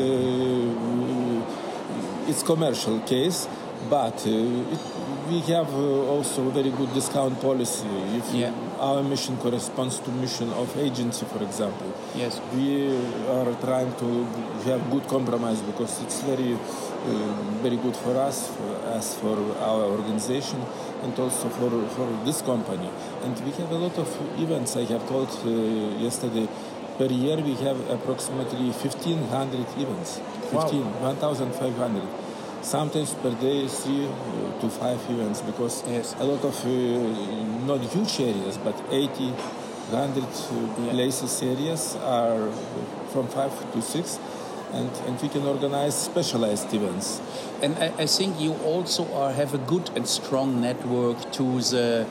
it's 2.29 2.43
commercial 2.43 2.99
case, 3.01 3.47
but 3.89 4.25
uh, 4.25 4.29
it, 4.29 4.79
we 5.29 5.39
have 5.53 5.73
uh, 5.73 6.11
also 6.13 6.49
very 6.49 6.69
good 6.71 6.93
discount 6.93 7.39
policy. 7.41 7.87
If 8.17 8.33
Yeah. 8.33 8.51
our 8.79 9.01
mission 9.03 9.37
corresponds 9.37 9.99
to 9.99 10.11
mission 10.11 10.49
of 10.53 10.75
agency, 10.77 11.25
for 11.25 11.41
example, 11.43 11.87
yes 12.15 12.41
we 12.55 12.91
are 13.29 13.53
trying 13.61 13.93
to 14.03 14.25
have 14.69 14.81
good 14.91 15.07
compromise 15.07 15.61
because 15.61 16.01
it's 16.03 16.21
very, 16.21 16.53
uh, 16.53 16.59
very 17.61 17.77
good 17.77 17.95
for 17.95 18.17
us, 18.17 18.47
for 18.47 18.75
us, 18.97 19.15
for 19.15 19.37
our 19.61 19.83
organization, 19.83 20.59
and 21.03 21.17
also 21.19 21.49
for, 21.49 21.69
for 21.95 22.07
this 22.25 22.41
company. 22.41 22.89
And 23.23 23.35
we 23.45 23.51
have 23.51 23.71
a 23.71 23.75
lot 23.75 23.97
of 23.97 24.07
events. 24.39 24.75
I 24.75 24.85
have 24.85 25.07
told 25.07 25.29
uh, 25.29 25.49
yesterday. 25.99 26.47
Per 26.97 27.05
year, 27.07 27.37
we 27.37 27.55
have 27.65 27.79
approximately 27.89 28.69
1,500 28.71 29.59
events. 29.77 30.19
Wow. 30.51 30.61
15, 30.61 31.01
1,500. 31.01 32.03
Sometimes 32.61 33.13
per 33.15 33.31
day, 33.31 33.67
three 33.67 34.05
uh, 34.07 34.61
to 34.61 34.69
five 34.69 34.99
events 35.09 35.41
because 35.41 35.83
Yes. 35.87 36.15
a 36.19 36.23
lot 36.23 36.43
of 36.45 36.55
uh, 36.65 36.69
not 37.65 37.81
huge 37.81 38.19
areas, 38.21 38.57
but 38.57 38.75
80, 38.91 39.31
100 39.91 40.23
uh, 40.23 40.91
places 40.91 41.41
areas 41.43 41.95
are 42.03 42.49
from 43.11 43.27
five 43.27 43.51
to 43.73 43.81
six, 43.81 44.17
and, 44.71 44.89
and 45.07 45.21
we 45.21 45.27
can 45.29 45.43
organize 45.45 45.95
specialized 45.95 46.73
events. 46.73 47.19
and 47.61 47.75
I, 47.77 47.87
I 48.03 48.05
think 48.07 48.39
you 48.39 48.53
also 48.65 49.11
are, 49.13 49.31
have 49.33 49.53
a 49.53 49.57
good 49.57 49.89
and 49.95 50.07
strong 50.07 50.61
network 50.61 51.31
to 51.33 51.59
the 51.61 52.05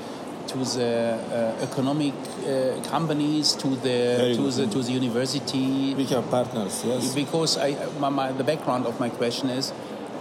to 0.48 0.58
the 0.58 1.18
uh, 1.60 1.62
economic 1.64 2.14
uh, 2.46 2.80
companies 2.90 3.52
to 3.54 3.68
the 3.76 4.34
to 4.36 4.50
the 4.50 4.66
to 4.66 4.82
the 4.82 4.92
university. 4.92 5.94
We 5.94 6.04
have 6.06 6.28
partners, 6.30 6.82
yes. 6.84 7.14
because 7.14 7.56
I, 7.58 7.76
my, 7.98 8.08
my, 8.08 8.32
the 8.32 8.44
background 8.44 8.86
of 8.86 8.98
my 9.00 9.08
question 9.10 9.50
is 9.50 9.70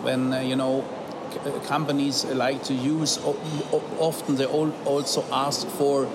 when 0.03 0.33
uh, 0.33 0.39
you 0.41 0.55
know 0.55 0.83
c- 1.33 1.39
uh, 1.39 1.59
companies 1.67 2.25
like 2.25 2.63
to 2.63 2.73
use 2.73 3.17
o- 3.23 3.37
o- 3.73 3.83
often 3.99 4.35
they 4.35 4.45
all 4.45 4.71
also 4.85 5.23
ask 5.31 5.67
for 5.67 6.07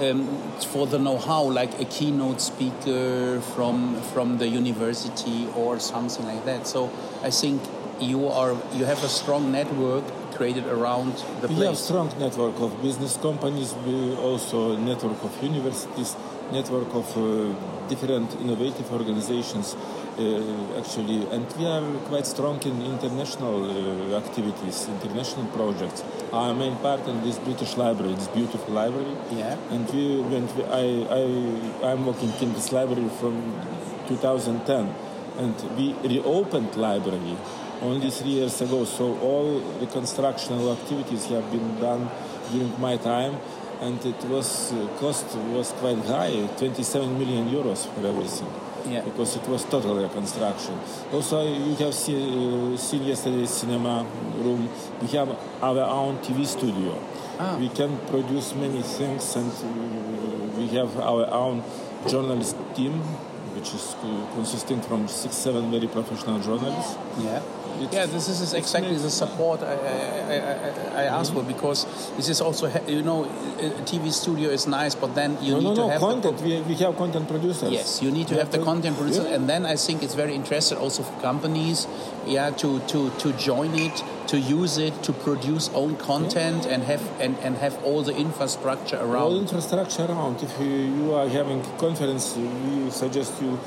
um, 0.00 0.26
for 0.72 0.86
the 0.86 0.98
know-how 0.98 1.42
like 1.44 1.78
a 1.80 1.84
keynote 1.84 2.40
speaker 2.40 3.40
from 3.54 4.00
from 4.12 4.38
the 4.38 4.48
university 4.48 5.46
or 5.56 5.78
something 5.78 6.26
like 6.26 6.44
that. 6.44 6.66
So 6.66 6.90
I 7.22 7.30
think 7.30 7.62
you 8.00 8.26
are 8.28 8.56
you 8.74 8.84
have 8.86 9.02
a 9.04 9.08
strong 9.08 9.52
network 9.52 10.04
created 10.34 10.66
around 10.66 11.14
the 11.40 11.48
We 11.48 11.54
have 11.54 11.64
place 11.64 11.80
strong 11.80 12.08
network 12.18 12.60
of 12.60 12.70
business 12.82 13.16
companies, 13.16 13.74
we 13.86 14.16
also 14.16 14.76
network 14.76 15.22
of 15.22 15.32
universities, 15.42 16.16
network 16.52 16.92
of 16.94 17.06
uh, 17.16 17.54
different 17.88 18.34
innovative 18.40 18.90
organizations, 18.92 19.74
uh, 19.74 20.78
actually, 20.78 21.26
and 21.30 21.46
we 21.58 21.66
are 21.66 21.86
quite 22.10 22.26
strong 22.26 22.62
in 22.62 22.82
international 22.82 23.56
uh, 23.64 24.16
activities, 24.16 24.88
international 24.88 25.46
projects. 25.58 26.04
Our 26.32 26.54
main 26.54 26.76
partner 26.76 27.14
is 27.24 27.38
British 27.38 27.76
Library, 27.76 28.14
this 28.14 28.28
beautiful 28.28 28.74
library. 28.74 29.16
Yeah. 29.32 29.56
And 29.70 29.88
we, 29.92 30.20
when 30.20 30.44
we, 30.56 30.64
I, 30.64 30.86
I, 31.20 31.90
I'm 31.90 32.06
working 32.06 32.32
in 32.40 32.52
this 32.52 32.72
library 32.72 33.08
from 33.20 33.36
2010, 34.08 34.94
and 35.36 35.76
we 35.76 35.94
reopened 36.08 36.76
library 36.76 37.36
only 37.82 38.10
three 38.10 38.30
years 38.30 38.60
ago. 38.60 38.84
So 38.84 39.18
all 39.18 39.60
the 39.80 39.86
constructional 39.86 40.72
activities 40.72 41.26
have 41.26 41.50
been 41.50 41.80
done 41.80 42.10
during 42.50 42.80
my 42.80 42.96
time, 42.96 43.36
and 43.80 44.04
it 44.04 44.24
was 44.24 44.72
uh, 44.72 44.88
cost 44.98 45.36
was 45.52 45.72
quite 45.72 45.98
high, 46.06 46.46
27 46.58 47.18
million 47.18 47.48
euros 47.48 47.86
for 47.92 48.06
everything. 48.06 48.48
Yeah. 48.86 49.00
Because 49.00 49.36
it 49.36 49.48
was 49.48 49.64
total 49.64 49.96
reconstruction. 49.96 50.78
Also, 51.12 51.42
you 51.42 51.74
have 51.76 51.94
see, 51.94 52.14
uh, 52.14 52.76
seen 52.76 53.04
yesterday 53.04 53.46
cinema 53.46 54.06
room. 54.36 54.68
We 55.00 55.08
have 55.16 55.30
our 55.62 55.80
own 55.80 56.18
TV 56.18 56.44
studio. 56.46 57.02
Ah. 57.38 57.56
We 57.58 57.68
can 57.70 57.98
produce 58.06 58.54
many 58.54 58.82
things, 58.82 59.36
and 59.36 59.50
uh, 59.50 60.58
we 60.58 60.68
have 60.76 60.96
our 61.00 61.26
own 61.32 61.64
journalist 62.06 62.56
team, 62.74 63.02
which 63.54 63.72
is 63.74 63.94
consisting 64.34 64.80
from 64.82 65.08
six, 65.08 65.34
seven 65.36 65.70
very 65.70 65.86
professional 65.86 66.38
journalists. 66.40 66.96
Yeah. 67.18 67.36
It's- 67.80 67.92
Yeah, 67.92 68.06
this 68.06 68.28
is 68.28 68.54
exactly 68.54 68.96
the 68.96 69.10
support 69.10 69.60
I, 69.62 69.74
I, 69.74 70.36
I, 70.98 71.02
I 71.02 71.04
asked 71.18 71.32
for 71.32 71.40
mm-hmm. 71.40 71.52
because 71.52 71.86
this 72.16 72.28
is 72.28 72.40
also, 72.40 72.70
you 72.86 73.02
know, 73.02 73.24
a 73.58 73.70
TV 73.82 74.12
studio 74.12 74.50
is 74.50 74.66
nice, 74.66 74.94
but 74.94 75.14
then 75.14 75.36
you 75.42 75.52
no, 75.52 75.58
need 75.58 75.64
no, 75.64 75.74
to 75.74 75.80
no, 75.80 75.88
have 75.88 76.00
content. 76.00 76.38
the. 76.38 76.44
we, 76.44 76.60
we 76.62 76.74
have 76.74 76.96
content 76.96 77.28
producers. 77.28 77.72
Yes, 77.72 78.02
you 78.02 78.10
need 78.10 78.28
to 78.28 78.34
We 78.34 78.40
have 78.40 78.52
the 78.52 78.62
content 78.62 78.96
producer, 78.96 79.22
Yeah. 79.22 79.34
and 79.36 79.48
then 79.48 79.66
I 79.66 79.76
think 79.76 80.02
it's 80.02 80.14
very 80.14 80.34
interesting 80.34 80.78
also 80.78 81.02
for 81.02 81.20
companies, 81.20 81.86
yeah, 82.26 82.50
to, 82.50 82.78
to, 82.92 83.10
to 83.10 83.32
join 83.32 83.74
it, 83.74 84.02
to 84.28 84.38
use 84.38 84.78
it, 84.78 85.02
to 85.02 85.12
produce 85.12 85.68
own 85.74 85.96
content, 85.96 86.66
and 86.66 86.82
have 86.84 87.02
and, 87.20 87.36
and 87.38 87.56
have 87.58 87.82
all 87.84 88.02
the 88.02 88.16
infrastructure 88.16 88.96
around. 88.96 89.22
all 89.22 89.38
infrastructure 89.40 90.04
around. 90.04 90.42
If 90.42 90.58
you, 90.60 90.66
you 90.66 91.14
are 91.14 91.28
having 91.28 91.62
conference, 91.78 92.36
we 92.36 92.90
suggest 92.90 93.40
you 93.42 93.58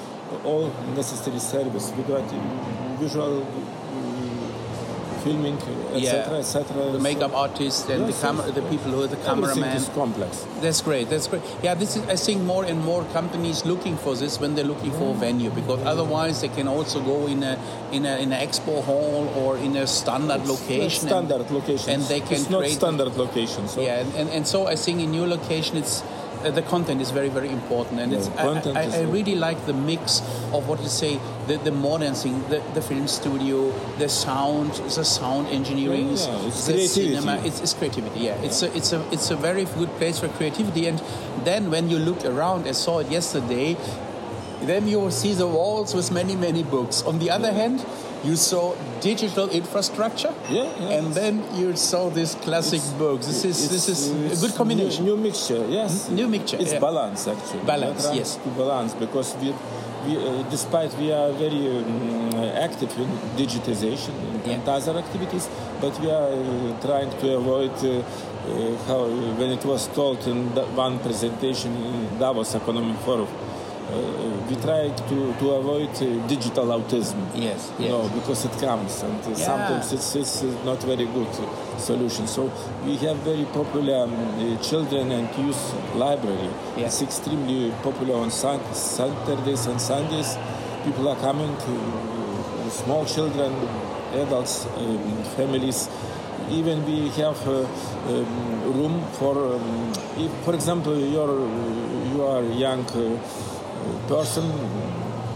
all 0.43 0.69
necessary 0.95 1.39
service, 1.39 1.91
video, 1.91 2.21
visual, 2.99 3.43
uh, 3.43 3.76
filming, 5.27 5.57
etc., 5.57 5.99
Yeah. 6.33 6.39
etc. 6.43 6.91
The 6.97 6.99
makeup 7.09 7.33
artist 7.43 7.89
and 7.89 8.01
Yes, 8.05 8.15
the 8.21 8.27
camera, 8.27 8.45
yes. 8.45 8.55
the 8.55 8.61
people 8.73 8.91
who 8.91 9.01
are 9.03 9.07
the 9.15 9.21
cameraman. 9.29 9.75
is 9.77 9.89
complex. 10.01 10.45
That's 10.61 10.81
great. 10.81 11.09
That's 11.09 11.27
great. 11.27 11.43
Yeah, 11.63 11.75
this 11.83 11.95
is. 11.97 12.03
I 12.15 12.15
think 12.15 12.41
more 12.53 12.63
and 12.71 12.79
more 12.91 13.03
companies 13.13 13.65
looking 13.71 13.95
for 13.97 14.13
this 14.15 14.39
when 14.41 14.55
they're 14.55 14.71
looking 14.73 14.91
for 14.99 15.07
a 15.15 15.17
venue 15.27 15.49
because 15.61 15.79
otherwise 15.93 16.41
they 16.41 16.49
can 16.59 16.67
also 16.67 16.99
go 17.11 17.17
in 17.33 17.43
a 17.43 17.53
in 17.91 18.05
a 18.05 18.15
in 18.23 18.29
an 18.33 18.41
expo 18.47 18.83
hall 18.89 19.23
or 19.41 19.57
in 19.57 19.75
a 19.77 19.85
standard 19.87 20.43
location. 20.53 21.07
and- 21.07 21.09
standard 21.11 21.51
location. 21.51 21.89
and 21.93 22.03
they 22.13 22.21
can 22.21 22.33
it's 22.41 22.49
not 22.49 22.61
create- 22.61 22.75
standard 22.81 23.13
location. 23.23 23.67
So 23.67 23.81
yeah, 23.81 23.99
and, 24.01 24.09
and, 24.19 24.29
and 24.29 24.43
so 24.53 24.67
I 24.67 24.75
think 24.75 25.01
in 25.01 25.13
your 25.13 25.27
location 25.27 25.77
it's. 25.83 26.03
Uh, 26.37 26.51
the 26.51 26.61
content 26.61 27.01
is 27.01 27.09
very, 27.09 27.29
very 27.29 27.49
important, 27.49 27.99
and 27.99 28.11
Yeah, 28.11 28.19
it's. 28.19 28.27
I, 28.37 28.43
content 28.49 28.77
I, 28.77 28.83
is 28.83 28.93
I 28.93 29.01
really 29.17 29.33
like 29.33 29.59
the 29.65 29.73
mix 29.73 30.21
of 30.53 30.67
what 30.69 30.79
you 30.85 30.87
say, 30.87 31.13
the, 31.47 31.57
the 31.57 31.71
modern 31.71 32.13
thing, 32.13 32.41
the, 32.49 32.61
the 32.73 32.81
film 32.81 33.07
studio, 33.07 33.71
the 33.97 34.09
sound, 34.09 34.71
the 34.73 35.03
sound 35.05 35.47
engineering, 35.47 36.07
Yeah, 36.09 36.47
it's 36.47 36.65
the 36.67 36.73
creativity. 36.73 37.15
cinema. 37.15 37.41
It's, 37.45 37.61
it's 37.61 37.73
creativity. 37.73 38.19
Yeah, 38.19 38.35
it's 38.43 38.61
a, 38.63 38.75
it's 38.75 38.91
a 38.93 38.99
it's 39.11 39.31
a 39.31 39.35
very 39.35 39.65
good 39.65 39.89
place 39.97 40.19
for 40.19 40.27
creativity. 40.29 40.87
And 40.87 41.01
then 41.45 41.71
when 41.71 41.89
you 41.89 41.99
look 41.99 42.25
around, 42.25 42.67
I 42.67 42.73
saw 42.73 42.99
it 42.99 43.09
yesterday. 43.09 43.77
Then 44.61 44.87
you 44.87 45.11
see 45.11 45.33
the 45.33 45.45
walls 45.47 45.93
with 45.93 46.11
many 46.11 46.35
many 46.35 46.63
books. 46.63 47.03
On 47.03 47.19
the 47.19 47.29
other 47.29 47.53
hand, 47.53 47.85
you 48.23 48.35
saw 48.35 48.73
digital 49.01 49.47
infrastructure. 49.49 50.33
Yeah, 50.49 50.63
yeah. 50.79 50.97
And 50.97 51.13
then 51.13 51.43
you 51.55 51.75
saw 51.75 52.09
this 52.09 52.33
classic 52.33 52.81
books. 52.97 53.27
This 53.27 53.45
is 53.45 53.69
this 53.69 53.87
is 53.87 54.09
a 54.09 54.47
good 54.47 54.57
combination. 54.57 55.05
New, 55.05 55.15
new 55.15 55.23
mixture, 55.23 55.63
yes. 55.69 56.09
New 56.09 56.27
mixture, 56.27 56.57
It's 56.59 56.73
yeah. 56.73 56.79
balance 56.79 57.27
actually. 57.27 57.63
Balance, 57.65 58.01
We 58.01 58.05
are 58.05 58.07
trying 58.09 58.17
yes. 58.17 58.35
To 58.37 58.49
balance 58.49 58.93
because 58.95 59.35
we 59.37 59.53
we, 60.07 60.15
uh, 60.17 60.43
despite 60.49 60.93
we 60.97 61.11
are 61.11 61.31
very 61.33 61.67
um, 61.77 62.33
active 62.67 62.91
in 62.97 63.09
digitization 63.35 64.13
and 64.45 64.67
other 64.67 64.97
activities, 64.97 65.49
but 65.81 65.99
we 65.99 66.09
are 66.09 66.31
uh, 66.31 66.81
trying 66.81 67.11
to 67.19 67.35
avoid 67.35 67.75
uh, 67.83 67.99
uh, 67.99 68.77
how 68.87 69.05
when 69.39 69.51
it 69.51 69.63
was 69.65 69.87
told 69.87 70.25
in 70.27 70.47
one 70.75 70.99
presentation 70.99 71.75
in 71.75 72.19
Davos 72.19 72.55
Economic 72.55 72.97
Forum. 72.99 73.27
We 73.87 74.55
try 74.57 74.89
to, 74.89 75.33
to 75.39 75.51
avoid 75.51 75.89
uh, 75.95 76.27
digital 76.27 76.65
autism. 76.67 77.15
Yes, 77.33 77.71
yes. 77.79 77.89
know, 77.89 78.09
because 78.09 78.43
it 78.43 78.51
comes 78.59 79.01
and 79.03 79.19
uh, 79.23 79.29
Yeah. 79.29 79.35
sometimes 79.35 79.93
it's, 79.93 80.15
it's 80.15 80.43
not 80.65 80.83
very 80.83 81.05
good 81.05 81.27
uh, 81.27 81.77
solution. 81.77 82.27
So 82.27 82.51
we 82.85 82.97
have 82.97 83.15
very 83.17 83.45
popular 83.45 84.03
um, 84.03 84.59
children 84.61 85.11
and 85.11 85.27
youth 85.37 85.95
library. 85.95 86.49
Yeah. 86.75 86.87
It's 86.87 87.01
extremely 87.01 87.71
popular 87.81 88.15
on 88.15 88.29
sun- 88.31 88.59
Saturdays 88.73 89.67
and 89.67 89.79
Sundays. 89.79 90.37
People 90.83 91.07
are 91.07 91.15
coming, 91.19 91.51
uh, 91.51 92.69
small 92.69 93.05
children, 93.05 93.53
adults, 94.13 94.65
um, 94.65 95.23
families. 95.37 95.87
Even 96.49 96.85
we 96.85 97.07
have 97.21 97.39
uh, 97.47 97.63
um, 98.09 98.73
room 98.73 99.05
for, 99.13 99.55
um, 99.55 99.93
if, 100.17 100.31
for 100.43 100.53
example, 100.55 100.97
you're 100.97 101.39
you 102.13 102.23
are 102.23 102.43
young 102.43 102.85
uh, 102.95 103.17
person, 104.07 104.45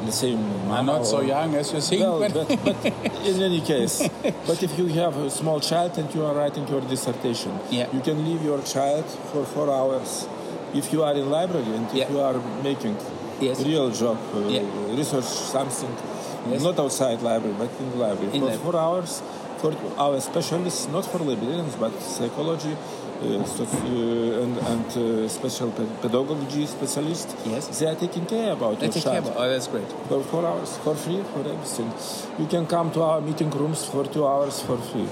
let's 0.05 0.17
say, 0.17 0.33
I'm 0.69 0.85
not 0.85 1.05
so 1.05 1.21
young 1.21 1.55
as 1.55 1.71
you 1.73 1.81
think. 1.81 2.01
well, 2.01 2.19
but- 2.19 2.47
but, 2.65 2.85
in 3.25 3.41
any 3.41 3.61
case, 3.61 4.07
but 4.47 4.61
if 4.63 4.77
you 4.79 4.87
have 5.01 5.15
a 5.17 5.29
small 5.29 5.59
child 5.59 5.97
and 5.97 6.13
you 6.15 6.25
are 6.25 6.33
writing 6.33 6.67
your 6.67 6.81
dissertation, 6.81 7.51
Yeah. 7.69 7.87
you 7.93 8.01
can 8.01 8.17
leave 8.27 8.43
your 8.43 8.61
child 8.61 9.05
for 9.31 9.45
four 9.45 9.69
hours. 9.69 10.27
If 10.73 10.93
you 10.93 11.03
are 11.03 11.13
in 11.13 11.29
library 11.29 11.71
and 11.77 11.85
if 11.87 11.93
Yeah. 11.95 12.09
you 12.11 12.19
are 12.21 12.37
making 12.63 12.95
Yes. 13.39 13.59
real 13.71 13.89
job, 13.89 14.17
uh, 14.35 14.39
Yeah. 14.47 14.61
research 14.95 15.25
something, 15.55 15.93
Yes. 16.51 16.61
not 16.63 16.79
outside 16.79 17.21
library, 17.21 17.55
but 17.59 17.69
in 17.81 17.91
the 17.91 17.97
library, 18.05 18.31
In 18.33 18.41
for 18.41 18.49
the- 18.51 18.57
four 18.65 18.75
hours, 18.75 19.21
for 19.61 19.71
our 19.97 20.19
specialists, 20.21 20.87
not 20.95 21.05
for 21.05 21.19
librarians, 21.19 21.75
but 21.79 21.91
psychology, 22.01 22.73
and, 23.21 24.57
and 24.57 24.85
uh, 24.97 25.27
special 25.29 25.69
pe- 25.71 25.85
pedagogy 26.01 26.65
specialists, 26.65 27.35
Yes. 27.45 27.79
they 27.79 27.85
are 27.87 27.95
taking 27.95 28.25
care 28.25 28.53
about 28.53 28.79
They 28.79 28.85
your 28.87 28.93
take 28.93 29.03
care 29.03 29.13
child 29.21 29.27
about- 29.27 29.37
Oh, 29.45 29.49
that's 29.49 29.67
great. 29.67 29.87
for 30.07 30.23
four 30.23 30.45
hours 30.45 30.77
for 30.77 30.95
free 30.95 31.21
for 31.33 31.39
everything. 31.39 31.91
You 32.39 32.47
can 32.47 32.65
come 32.65 32.91
to 32.91 33.01
our 33.03 33.21
meeting 33.21 33.49
rooms 33.51 33.85
for 33.85 34.05
two 34.05 34.25
hours 34.27 34.61
for 34.61 34.77
free. 34.77 35.07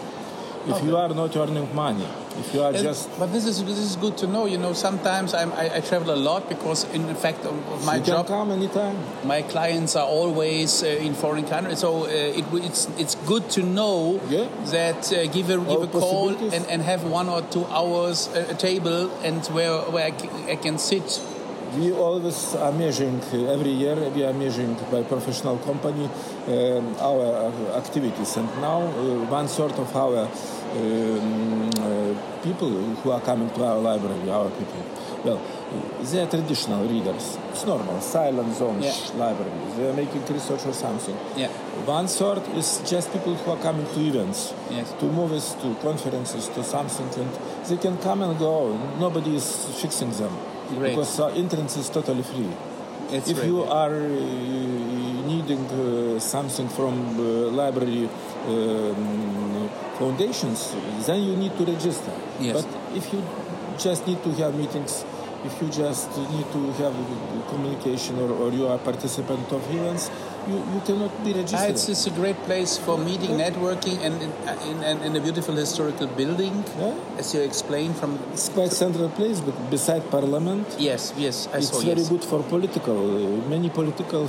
If 0.68 0.84
you 0.84 0.98
are 0.98 1.10
not 1.10 1.36
earning 1.38 1.74
money, 1.74 2.06
if 2.40 2.54
you 2.54 2.62
are 2.64 2.74
And- 2.74 2.84
just 2.90 3.10
but 3.20 3.32
this 3.36 3.46
is 3.46 3.64
this 3.66 3.78
is 3.88 3.96
good 3.98 4.16
to 4.18 4.28
know. 4.28 4.46
You 4.54 4.58
know, 4.58 4.74
sometimes 4.74 5.34
I'm, 5.34 5.52
I, 5.54 5.66
I 5.78 5.80
travel 5.82 6.12
a 6.14 6.20
lot 6.30 6.42
because, 6.50 6.80
in 6.94 7.04
fact, 7.16 7.46
of 7.46 7.56
of 7.74 7.86
my 7.86 7.96
you 7.98 8.04
can 8.04 8.14
job, 8.14 8.28
come 8.28 8.52
anytime. 8.52 8.96
my 9.24 9.42
clients 9.54 9.96
are 9.96 10.08
always 10.20 10.84
uh, 10.84 10.88
in 11.08 11.14
foreign 11.14 11.46
countries. 11.54 11.80
So 11.80 11.90
uh, 12.06 12.40
it, 12.40 12.46
it's 12.68 12.88
it's 12.98 13.16
good 13.32 13.46
to 13.56 13.62
know 13.64 14.20
Yeah. 14.30 14.48
that 14.72 15.02
uh, 15.12 15.26
give 15.36 15.50
a 15.50 15.58
give 15.58 15.68
All 15.70 15.84
a 15.84 15.88
call 15.88 16.30
and, 16.56 16.64
and 16.72 16.82
have 16.92 17.02
one 17.20 17.28
or 17.30 17.42
two 17.56 17.66
hours 17.78 18.28
uh, 18.30 18.54
a 18.54 18.56
table 18.56 19.02
and 19.28 19.46
where 19.56 19.78
where 19.94 20.06
I 20.08 20.12
can, 20.12 20.30
I 20.50 20.56
can 20.56 20.78
sit. 20.78 21.22
We 21.78 21.92
always 21.94 22.56
are 22.56 22.72
measuring 22.72 23.22
every 23.56 23.70
year. 23.84 23.96
We 24.16 24.24
are 24.26 24.34
measuring 24.34 24.74
by 24.92 25.04
professional 25.04 25.58
company 25.70 26.10
um, 26.48 26.96
our 27.10 27.54
activities, 27.78 28.38
and 28.38 28.50
now 28.60 28.82
uh, 28.82 29.30
one 29.30 29.48
sort 29.48 29.78
of 29.78 29.96
our 29.96 30.28
people 32.44 32.70
who 33.02 33.12
are 33.12 33.22
coming 33.22 33.50
to 33.52 33.64
our 33.64 33.78
library, 33.80 34.30
our 34.30 34.50
people. 34.50 34.84
Well, 35.24 35.42
they 36.12 36.22
are 36.22 36.28
traditional 36.30 36.88
readers. 36.88 37.38
It's 37.52 37.66
normal, 37.66 38.00
silent 38.02 38.56
zone 38.56 38.82
Yeah. 38.82 38.94
library. 39.18 39.52
They 39.78 39.90
are 39.90 39.94
making 39.94 40.24
research 40.38 40.66
or 40.66 40.74
something. 40.74 41.18
Yeah. 41.36 41.50
One 41.86 42.08
sort 42.08 42.48
is 42.56 42.80
just 42.86 43.12
people 43.12 43.36
who 43.36 43.52
are 43.52 43.58
coming 43.68 43.86
to 43.94 44.00
events, 44.00 44.54
Yes. 44.72 44.94
to 45.00 45.06
movies, 45.06 45.56
to 45.62 45.76
conferences, 45.88 46.48
to 46.56 46.64
something, 46.64 47.10
and 47.22 47.30
they 47.68 47.78
can 47.78 47.98
come 47.98 48.22
and 48.22 48.38
go. 48.40 48.78
Nobody 49.00 49.36
is 49.36 49.48
fixing 49.82 50.12
them 50.12 50.32
Great. 50.70 50.92
because 50.96 51.20
uh, 51.20 51.28
entrance 51.44 51.76
is 51.78 51.90
totally 51.90 52.24
free. 52.24 52.52
It's 53.12 53.30
if 53.30 53.38
great, 53.38 53.48
you 53.48 53.58
yeah. 53.66 53.82
are 53.82 53.96
uh, 53.96 55.28
needing 55.32 55.66
uh, 55.68 56.20
something 56.20 56.70
from 56.70 56.94
uh, 57.20 57.52
library 57.62 58.08
um, 58.48 59.70
foundations, 60.00 60.74
then 61.06 61.22
you 61.22 61.36
need 61.36 61.56
to 61.58 61.66
register. 61.66 62.14
Yes. 62.40 62.64
But 62.64 62.98
if 62.98 63.14
you 63.14 63.22
just 63.78 64.08
need 64.08 64.24
to 64.24 64.32
have 64.42 64.56
meetings, 64.56 65.04
if 65.44 65.62
you 65.62 65.70
just 65.70 66.10
need 66.32 66.48
to 66.52 66.72
have 66.84 66.96
communication 67.50 68.18
or, 68.20 68.32
or 68.32 68.52
you 68.52 68.68
are 68.68 68.78
participant 68.80 69.52
of 69.52 69.62
events, 69.76 70.10
you, 70.50 70.58
you 70.74 70.82
cannot 70.90 71.14
be 71.24 71.32
Ah, 71.34 71.38
registered. 71.42 71.70
it's, 71.72 71.90
it's 71.94 72.06
a 72.08 72.16
great 72.22 72.38
place 72.50 72.78
for 72.78 72.98
meeting, 72.98 73.32
networking, 73.46 73.98
and 74.06 74.16
in, 74.70 75.02
in, 75.08 75.16
a 75.16 75.22
beautiful 75.22 75.56
historical 75.56 76.08
building, 76.08 76.64
Yeah. 76.80 76.94
as 77.18 77.34
you 77.34 77.42
explained 77.42 77.96
from. 77.98 78.20
It's 78.34 78.50
quite 78.50 78.72
central 78.72 79.10
place, 79.10 79.40
but 79.42 79.56
beside 79.70 80.04
parliament, 80.10 80.66
Yes, 80.78 81.14
yes, 81.18 81.48
I 81.54 81.58
it's 81.58 81.70
saw. 81.70 81.80
very 81.82 82.00
yes. 82.02 82.10
good 82.10 82.24
for 82.24 82.40
political. 82.44 82.96
Many 83.56 83.70
political 83.70 84.28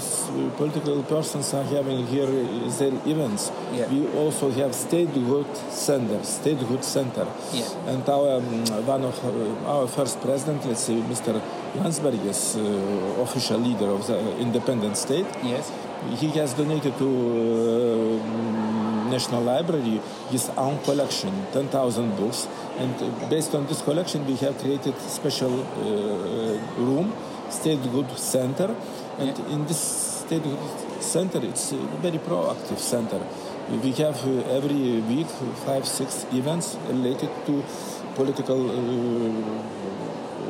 political 0.57 1.03
persons 1.15 1.55
are 1.55 1.65
having 1.77 2.07
here 2.07 2.27
their 2.79 2.95
events. 3.15 3.51
Yeah. 3.73 3.89
We 3.93 4.01
also 4.23 4.51
have 4.61 4.75
statehood 4.75 5.51
center, 5.71 6.23
statehood 6.25 6.85
center, 6.85 7.27
Yeah. 7.53 7.91
and 7.93 8.03
our 8.09 8.31
um, 8.39 8.65
one 8.87 9.05
of 9.05 9.17
our 9.67 9.87
first 9.89 10.21
president, 10.21 10.65
let's 10.67 10.85
say 10.89 10.95
Mr. 11.13 11.41
Landsbergis, 11.77 12.29
is 12.31 12.57
uh, 12.57 13.23
official 13.23 13.59
leader 13.59 13.89
of 13.91 14.07
the 14.07 14.19
independent 14.39 14.97
state. 14.97 15.27
Yes. 15.43 15.71
He 16.09 16.29
has 16.29 16.55
donated 16.55 16.97
to 16.99 17.07
uh, 17.07 19.11
National 19.11 19.43
Library 19.43 20.01
his 20.31 20.49
own 20.57 20.83
collection, 20.83 21.31
10,000 21.53 22.17
books. 22.17 22.49
And 22.79 22.95
based 23.29 23.55
on 23.55 23.67
this 23.67 23.83
collection, 23.83 24.27
we 24.27 24.37
have 24.37 24.57
created 24.59 24.97
special 24.99 25.61
uh, 25.61 26.59
room, 26.79 27.13
State 27.51 27.83
Good 27.93 28.11
Center. 28.17 28.75
And 29.19 29.39
in 29.51 29.67
this 29.67 30.25
Statehood 30.25 31.03
Center, 31.03 31.45
it's 31.45 31.73
a 31.73 31.77
very 32.01 32.19
proactive 32.19 32.79
center. 32.79 33.21
We 33.83 33.93
have 33.93 34.27
uh, 34.27 34.57
every 34.57 35.01
week 35.01 35.27
five, 35.67 35.87
six 35.87 36.25
events 36.33 36.79
related 36.89 37.31
to 37.47 37.63
political 38.15 38.71
uh, 38.71 39.81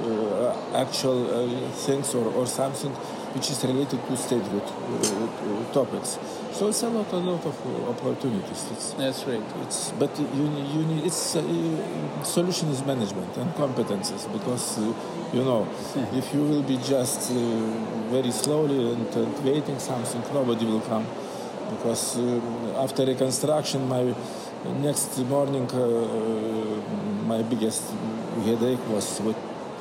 uh, 0.01 0.55
actual 0.75 1.29
uh, 1.29 1.71
things 1.71 2.15
or, 2.15 2.33
or 2.35 2.47
something 2.47 2.93
which 3.35 3.51
is 3.51 3.63
related 3.65 4.01
to 4.07 4.17
statehood 4.17 4.63
uh, 4.63 5.73
topics. 5.73 6.19
So 6.53 6.69
it's 6.69 6.83
a 6.83 6.89
lot, 6.89 7.13
a 7.13 7.17
lot 7.17 7.45
of 7.47 7.57
uh, 7.67 7.91
opportunities. 7.91 8.67
It's, 8.73 8.93
That's 8.95 9.25
right. 9.25 9.43
it's, 9.63 9.93
but 9.93 10.19
you, 10.19 10.45
you 10.75 10.83
need 10.87 11.05
it's 11.07 11.37
uh, 11.37 12.25
solution 12.25 12.69
is 12.71 12.85
management 12.85 13.37
and 13.37 13.51
competences 13.55 14.31
because 14.33 14.79
uh, 14.79 14.93
you 15.33 15.45
know 15.45 15.69
if 16.13 16.35
you 16.35 16.43
will 16.43 16.63
be 16.63 16.77
just 16.79 17.31
uh, 17.31 17.35
very 18.11 18.31
slowly 18.31 18.93
and, 18.93 19.07
and 19.15 19.45
waiting 19.45 19.79
something, 19.79 20.23
nobody 20.35 20.67
will 20.67 20.81
come 20.83 21.07
because 21.71 22.17
um, 22.19 22.75
after 22.77 23.07
reconstruction, 23.07 23.89
my 23.89 24.15
next 24.81 25.19
morning, 25.25 25.71
uh, 25.71 27.27
my 27.27 27.43
biggest 27.43 27.83
headache 28.45 28.87
was 28.89 29.19
what, 29.21 29.37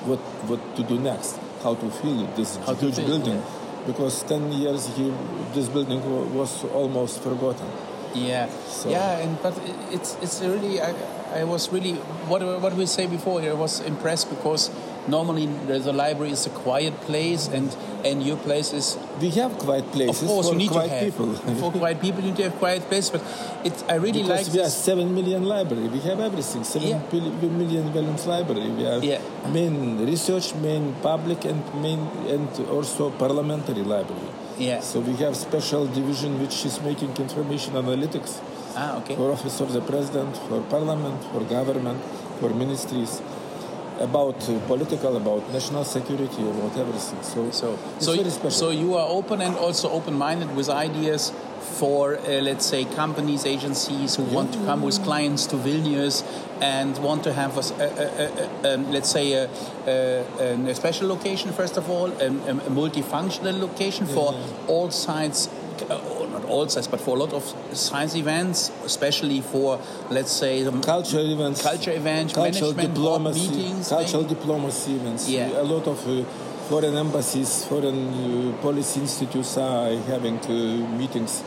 what, 0.06 0.20
what 0.48 0.76
to 0.76 0.84
do 0.84 1.00
next, 1.00 1.38
how 1.64 1.76
to 1.76 1.90
fill 1.90 2.26
this 2.36 2.58
How 2.66 2.74
huge 2.74 2.96
building. 2.98 3.36
yeah. 3.36 3.86
Because 3.88 4.24
10 4.24 4.52
years 4.54 4.88
he, 4.96 5.12
this 5.54 5.68
building 5.70 6.02
wa- 6.04 6.28
was 6.42 6.64
almost 6.74 7.22
forgotten. 7.22 7.68
Yeah, 8.14 8.50
So- 8.68 8.90
yeah, 8.90 9.20
and 9.24 9.38
but 9.42 9.54
it's 9.92 10.18
it's 10.22 10.42
really 10.42 10.82
I, 10.82 10.94
I 11.42 11.44
was 11.44 11.72
really 11.72 11.94
what 12.28 12.42
what 12.62 12.74
we 12.74 12.86
say 12.86 13.06
before. 13.08 13.40
here 13.42 13.56
was 13.56 13.82
impressed 13.82 14.30
because 14.30 14.70
normally 15.10 15.46
the, 15.68 15.80
the 15.80 15.94
library 15.94 16.32
is 16.32 16.46
a 16.46 16.50
quiet 16.50 16.94
place, 17.02 17.48
and 17.48 17.76
and 18.06 18.24
your 18.24 18.38
place 18.38 18.72
is 18.74 18.98
We 19.22 19.30
have 19.42 19.58
quiet 19.58 19.84
of 19.86 19.92
places 19.92 20.28
course 20.28 20.48
for 20.48 20.54
you 20.54 20.60
need 20.60 20.68
to 20.68 20.74
quiet 20.80 20.92
have 20.92 21.04
people. 21.12 21.34
for 21.62 21.72
quiet 21.72 22.00
people. 22.00 22.22
You 22.22 22.28
need 22.32 22.38
to 22.38 22.44
have 22.50 22.58
quiet 22.60 22.82
place, 22.90 23.10
but 23.10 23.22
it's 23.64 23.84
I 23.90 23.96
really 23.96 24.22
because 24.24 24.48
like 24.48 24.54
we 24.56 24.62
are 24.62 24.70
seven 24.70 25.14
million 25.14 25.44
library. 25.44 25.88
We 25.90 26.00
have 26.10 26.20
everything. 26.20 26.64
Seven 26.64 26.88
Yeah. 26.88 27.50
million 27.62 27.92
volumes 27.92 28.26
library. 28.26 28.70
We 28.80 28.84
have 28.84 29.04
Yeah. 29.04 29.20
main 29.52 29.76
research, 30.06 30.56
main 30.56 30.96
public, 31.02 31.44
and 31.46 31.62
main 31.82 32.00
and 32.36 32.48
also 32.70 33.10
parliamentary 33.12 33.84
library. 33.84 34.30
Yeah. 34.58 34.80
So 34.82 35.00
we 35.00 35.14
have 35.24 35.36
special 35.36 35.86
division 35.88 36.40
which 36.42 36.66
is 36.66 36.80
making 36.82 37.12
information 37.18 37.74
analytics 37.74 38.40
Ah, 38.76 38.98
okay. 39.00 39.16
for 39.16 39.32
office 39.32 39.60
of 39.64 39.72
the 39.74 39.82
president, 39.82 40.36
for 40.48 40.60
parliament, 40.76 41.20
for 41.32 41.42
government, 41.58 42.00
for 42.40 42.50
ministries, 42.64 43.22
about 44.00 44.50
uh, 44.50 44.60
political, 44.68 45.18
about 45.18 45.52
national 45.52 45.84
security, 45.84 46.42
about 46.50 46.78
everything. 46.78 47.22
So, 47.22 47.52
So, 47.52 47.78
so, 48.00 48.50
so 48.50 48.70
you 48.70 48.96
are 48.96 49.08
open 49.08 49.42
and 49.42 49.56
also 49.56 49.90
open-minded 49.90 50.56
with 50.56 50.70
ideas 50.70 51.32
for, 51.60 52.18
uh, 52.18 52.42
let's 52.42 52.66
say, 52.66 52.86
companies, 52.86 53.46
agencies 53.46 54.16
who 54.16 54.24
want 54.24 54.54
to 54.54 54.60
come 54.66 54.82
with 54.82 55.02
clients 55.04 55.46
to 55.48 55.56
Vilnius 55.56 56.24
and 56.62 56.98
want 56.98 57.24
to 57.24 57.34
have, 57.34 57.58
a, 57.58 57.62
a, 57.62 58.70
a, 58.70 58.74
um, 58.74 58.92
let's 58.92 59.10
say, 59.10 59.34
a, 59.34 60.76
special 60.76 61.08
location, 61.08 61.52
first 61.52 61.78
of 61.78 61.90
all, 61.90 62.08
a, 62.08 62.30
multifunctional 62.70 63.60
location 63.60 64.06
for 64.06 64.34
all 64.68 64.90
sides 64.90 65.50
uh, 65.90 66.19
all 66.50 66.68
sides, 66.68 66.88
but 66.88 67.00
for 67.00 67.16
a 67.16 67.20
lot 67.20 67.34
of 67.34 67.44
science 67.74 68.16
events, 68.16 68.72
especially 68.84 69.42
for, 69.42 69.80
let's 70.10 70.32
say, 70.32 70.64
the 70.64 70.72
cultural 70.82 71.32
events, 71.32 71.62
culture 71.62 71.92
events, 71.92 72.34
cultural 72.34 72.74
diplomacy, 72.74 73.50
meetings, 73.50 73.90
cultural 73.90 74.24
diplomacy 74.24 74.96
events. 74.96 75.30
Yeah. 75.30 75.62
A 75.62 75.64
lot 75.64 75.88
of 75.88 75.98
uh, 76.08 76.24
foreign 76.70 76.96
embassies, 76.96 77.66
foreign 77.66 78.54
uh, 78.54 78.62
policy 78.62 79.02
institutes 79.02 79.58
are 79.58 79.96
having 80.14 80.40
uh, 80.40 80.98
meetings. 80.98 81.44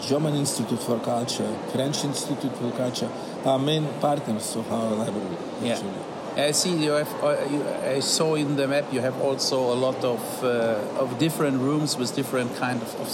German 0.00 0.34
Institute 0.36 0.78
for 0.78 1.00
Culture, 1.00 1.52
French 1.72 2.04
Institute 2.04 2.54
for 2.56 2.70
Culture 2.70 3.10
are 3.44 3.58
main 3.58 3.84
partners 4.00 4.54
of 4.54 4.70
our 4.70 4.92
library. 4.92 5.36
Yeah. 5.62 5.82
I 6.38 6.52
see 6.52 6.72
you 6.84 6.92
have. 6.92 7.12
Uh, 7.22 7.36
you, 7.50 7.68
I 7.68 7.98
saw 7.98 8.36
in 8.36 8.54
the 8.54 8.68
map 8.68 8.92
you 8.92 9.00
have 9.00 9.20
also 9.20 9.58
a 9.58 9.74
lot 9.74 10.04
of 10.04 10.44
uh, 10.44 11.02
of 11.02 11.18
different 11.18 11.60
rooms 11.60 11.96
with 11.96 12.14
different 12.14 12.54
kind 12.56 12.80
of, 12.80 12.94
of 13.00 13.08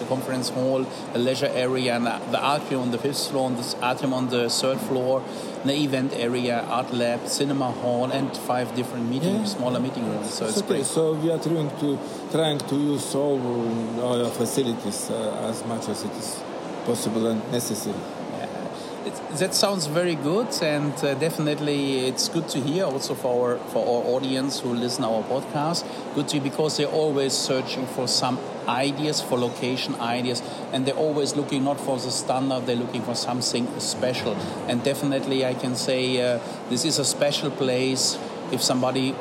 a 0.00 0.04
conference 0.06 0.48
hall, 0.48 0.86
a 1.14 1.18
leisure 1.18 1.50
area, 1.52 1.94
and 1.94 2.06
the 2.06 2.40
atrium 2.42 2.82
on 2.82 2.90
the 2.90 2.96
fifth 2.96 3.28
floor, 3.28 3.50
and 3.50 3.58
the 3.58 3.76
atrium 3.86 4.14
on 4.14 4.30
the 4.30 4.48
third 4.48 4.80
floor, 4.80 5.22
the 5.66 5.74
event 5.74 6.14
area, 6.14 6.64
art 6.70 6.90
lab, 6.90 7.28
cinema 7.28 7.70
hall, 7.70 8.10
and 8.10 8.34
five 8.34 8.74
different 8.74 9.10
meeting 9.10 9.36
yeah. 9.36 9.44
smaller 9.44 9.78
meeting 9.78 10.08
rooms. 10.08 10.32
So 10.32 10.46
it's, 10.46 10.56
it's 10.56 10.64
okay. 10.64 10.76
Great. 10.76 10.86
So 10.86 11.12
we 11.12 11.30
are 11.30 11.38
trying 11.38 11.70
to 11.80 11.98
trying 12.32 12.58
to 12.60 12.76
use 12.76 13.14
all 13.14 13.38
our 14.00 14.30
facilities 14.30 15.10
uh, 15.10 15.50
as 15.50 15.62
much 15.66 15.86
as 15.90 16.02
it 16.02 16.12
is 16.12 16.42
possible 16.86 17.26
and 17.26 17.52
necessary 17.52 18.19
that 19.38 19.54
sounds 19.54 19.86
very 19.86 20.14
good, 20.14 20.48
and 20.62 20.92
uh, 21.02 21.14
definitely 21.14 22.06
it's 22.06 22.28
good 22.28 22.48
to 22.50 22.60
hear 22.60 22.84
also 22.84 23.14
for 23.14 23.52
our, 23.52 23.58
for 23.70 23.78
our 23.78 24.14
audience 24.14 24.60
who 24.60 24.74
listen 24.74 25.04
our 25.04 25.22
podcast. 25.22 25.84
Good 26.14 26.28
to 26.28 26.40
because 26.40 26.76
they're 26.76 26.86
always 26.86 27.32
searching 27.32 27.86
for 27.86 28.06
some 28.06 28.38
ideas 28.68 29.22
for 29.22 29.38
location 29.38 29.94
ideas, 29.96 30.42
and 30.72 30.84
they're 30.84 30.94
always 30.94 31.34
looking 31.34 31.64
not 31.64 31.80
for 31.80 31.96
the 31.96 32.10
standard, 32.10 32.66
they're 32.66 32.76
looking 32.76 33.02
for 33.02 33.14
something 33.14 33.66
special. 33.80 34.34
And 34.68 34.84
definitely, 34.84 35.46
I 35.46 35.54
can 35.54 35.74
say 35.76 36.20
uh, 36.20 36.38
this 36.68 36.84
is 36.84 36.98
a 36.98 37.04
special 37.04 37.50
place. 37.50 38.18
If 38.52 38.62
somebody 38.62 39.14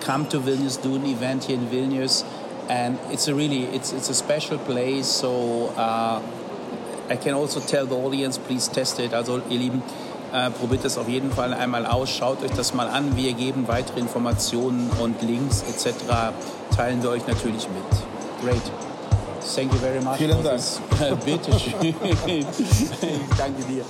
come 0.00 0.28
to 0.28 0.38
Vilnius, 0.38 0.82
do 0.82 0.96
an 0.96 1.06
event 1.06 1.44
here 1.44 1.56
in 1.56 1.66
Vilnius, 1.68 2.24
and 2.68 2.98
it's 3.10 3.28
a 3.28 3.34
really 3.34 3.64
it's 3.64 3.92
it's 3.92 4.10
a 4.10 4.14
special 4.14 4.58
place. 4.58 5.06
So. 5.06 5.68
Uh, 5.68 6.20
I 7.12 7.16
can 7.16 7.34
also 7.34 7.60
tell 7.60 7.86
the 7.86 7.94
audience, 7.94 8.38
please 8.38 8.68
test 8.68 8.98
it. 8.98 9.12
Also, 9.12 9.42
ihr 9.50 9.58
Lieben, 9.58 9.82
äh, 10.32 10.50
probiert 10.50 10.84
es 10.84 10.96
auf 10.96 11.08
jeden 11.08 11.30
Fall 11.30 11.52
einmal 11.52 11.84
aus. 11.84 12.08
Schaut 12.08 12.42
euch 12.42 12.52
das 12.52 12.72
mal 12.72 12.88
an. 12.88 13.16
Wir 13.16 13.34
geben 13.34 13.68
weitere 13.68 14.00
Informationen 14.00 14.90
und 14.98 15.20
Links 15.20 15.62
etc. 15.68 16.32
Teilen 16.74 17.02
wir 17.02 17.10
euch 17.10 17.26
natürlich 17.26 17.68
mit. 17.68 18.42
Great. 18.42 18.62
Thank 19.54 19.72
you 19.72 19.78
very 19.78 20.00
much. 20.00 20.16
Vielen 20.16 20.42
Dank. 20.42 20.62
Bitte 21.24 21.58
schön. 21.58 21.94
ich 22.26 23.36
danke 23.36 23.62
dir. 23.64 23.84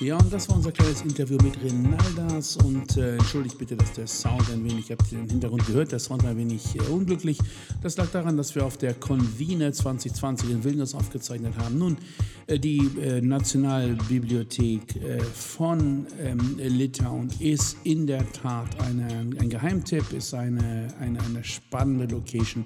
Ja, 0.00 0.16
und 0.16 0.32
das 0.32 0.48
war 0.48 0.56
unser 0.56 0.72
kleines 0.72 1.02
Interview 1.02 1.36
mit 1.42 1.62
Renaldas. 1.62 2.56
Und 2.56 2.96
äh, 2.96 3.16
entschuldigt 3.16 3.58
bitte, 3.58 3.76
dass 3.76 3.92
der 3.92 4.06
Sound 4.06 4.48
ein 4.50 4.64
wenig, 4.64 4.86
ich 4.86 4.90
habe 4.92 5.04
den 5.04 5.28
Hintergrund 5.28 5.66
gehört, 5.66 5.92
der 5.92 5.98
Sound 5.98 6.22
war 6.22 6.30
ein 6.30 6.38
wenig 6.38 6.74
äh, 6.74 6.90
unglücklich. 6.90 7.38
Das 7.82 7.98
lag 7.98 8.06
daran, 8.06 8.38
dass 8.38 8.54
wir 8.54 8.64
auf 8.64 8.78
der 8.78 8.94
Convene 8.94 9.70
2020 9.70 10.50
in 10.52 10.64
Vilnius 10.64 10.94
aufgezeichnet 10.94 11.52
haben. 11.58 11.76
Nun, 11.76 11.98
äh, 12.46 12.58
die 12.58 12.78
äh, 12.98 13.20
Nationalbibliothek 13.20 14.96
äh, 14.96 15.20
von 15.20 16.06
ähm, 16.18 16.56
Litauen 16.56 17.28
ist 17.38 17.76
in 17.84 18.06
der 18.06 18.24
Tat 18.32 18.80
eine, 18.80 19.06
ein 19.38 19.50
Geheimtipp, 19.50 20.14
ist 20.14 20.32
eine, 20.32 20.88
eine, 20.98 21.20
eine 21.20 21.44
spannende 21.44 22.06
Location. 22.06 22.64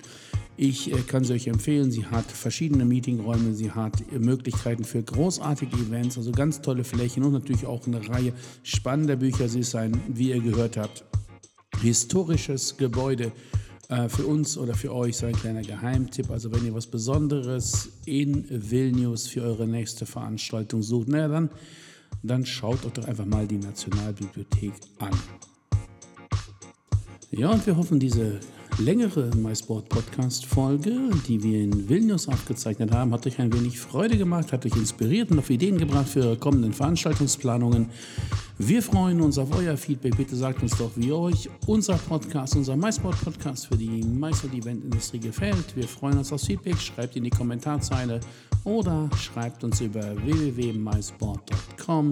Ich 0.56 0.92
äh, 0.92 0.96
kann 1.02 1.24
sie 1.24 1.34
euch 1.34 1.46
empfehlen. 1.46 1.90
Sie 1.90 2.06
hat 2.06 2.30
verschiedene 2.30 2.84
Meetingräume, 2.84 3.54
sie 3.54 3.70
hat 3.70 4.12
Möglichkeiten 4.12 4.84
für 4.84 5.02
großartige 5.02 5.76
Events, 5.76 6.16
also 6.16 6.32
ganz 6.32 6.60
tolle 6.60 6.84
Flächen 6.84 7.24
und 7.24 7.32
natürlich 7.32 7.66
auch 7.66 7.86
eine 7.86 8.08
Reihe 8.08 8.32
spannender 8.62 9.16
Bücher. 9.16 9.48
Sie 9.48 9.60
ist 9.60 9.74
ein, 9.74 10.00
wie 10.08 10.30
ihr 10.30 10.40
gehört 10.40 10.76
habt, 10.76 11.04
historisches 11.80 12.76
Gebäude. 12.76 13.32
Äh, 13.88 14.08
für 14.08 14.26
uns 14.26 14.56
oder 14.56 14.74
für 14.74 14.94
euch 14.94 15.16
so 15.16 15.26
ein 15.26 15.34
kleiner 15.34 15.62
Geheimtipp. 15.62 16.30
Also 16.30 16.50
wenn 16.52 16.64
ihr 16.64 16.74
was 16.74 16.86
Besonderes 16.86 17.90
in 18.06 18.46
Vilnius 18.48 19.26
für 19.26 19.42
eure 19.42 19.66
nächste 19.66 20.06
Veranstaltung 20.06 20.82
sucht, 20.82 21.08
naja, 21.08 21.28
dann, 21.28 21.50
dann 22.22 22.46
schaut 22.46 22.84
euch 22.86 22.92
doch 22.92 23.04
einfach 23.04 23.26
mal 23.26 23.46
die 23.46 23.58
Nationalbibliothek 23.58 24.72
an. 24.98 25.12
Ja, 27.30 27.50
und 27.50 27.66
wir 27.66 27.76
hoffen, 27.76 27.98
diese 27.98 28.40
längere 28.78 29.30
MySport 29.36 29.88
Podcast 29.88 30.46
Folge, 30.46 30.92
die 31.28 31.42
wir 31.42 31.60
in 31.60 31.88
Vilnius 31.88 32.28
aufgezeichnet 32.28 32.92
haben, 32.92 33.12
hat 33.12 33.26
euch 33.26 33.38
ein 33.38 33.52
wenig 33.52 33.78
Freude 33.78 34.16
gemacht, 34.16 34.52
hat 34.52 34.66
euch 34.66 34.76
inspiriert 34.76 35.30
und 35.30 35.38
auf 35.38 35.50
Ideen 35.50 35.78
gebracht 35.78 36.08
für 36.08 36.20
eure 36.20 36.36
kommenden 36.36 36.72
Veranstaltungsplanungen. 36.72 37.90
Wir 38.58 38.82
freuen 38.82 39.20
uns 39.20 39.38
auf 39.38 39.56
euer 39.56 39.76
Feedback. 39.76 40.16
Bitte 40.16 40.36
sagt 40.36 40.62
uns 40.62 40.76
doch, 40.76 40.90
wie 40.96 41.12
euch 41.12 41.48
unser 41.66 41.94
Podcast, 41.94 42.56
unser 42.56 42.76
MySport 42.76 43.20
Podcast 43.22 43.66
für 43.66 43.76
die 43.76 44.02
MySport 44.02 44.54
Event 44.54 44.84
Industrie 44.84 45.20
gefällt. 45.20 45.76
Wir 45.76 45.88
freuen 45.88 46.18
uns 46.18 46.32
aufs 46.32 46.46
Feedback. 46.46 46.78
Schreibt 46.78 47.16
in 47.16 47.24
die 47.24 47.30
Kommentarzeile 47.30 48.20
oder 48.64 49.10
schreibt 49.16 49.64
uns 49.64 49.80
über 49.80 50.16
www.mysport.com. 50.24 52.10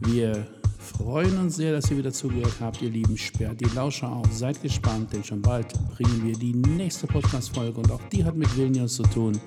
Wir 0.00 0.46
freuen 0.86 1.38
uns 1.38 1.56
sehr, 1.56 1.72
dass 1.72 1.90
ihr 1.90 1.98
wieder 1.98 2.12
zugehört 2.12 2.54
habt, 2.60 2.80
ihr 2.80 2.90
Lieben. 2.90 3.16
Sperrt 3.16 3.60
die 3.60 3.74
Lauscher 3.74 4.10
auf, 4.10 4.26
seid 4.32 4.62
gespannt, 4.62 5.12
denn 5.12 5.24
schon 5.24 5.42
bald 5.42 5.66
bringen 5.94 6.22
wir 6.24 6.34
die 6.34 6.52
nächste 6.54 7.06
Podcast-Folge 7.06 7.80
und 7.80 7.90
auch 7.90 8.00
die 8.12 8.24
hat 8.24 8.36
mit 8.36 8.56
Vilnius 8.56 8.96
zu 8.96 9.02
tun. 9.02 9.38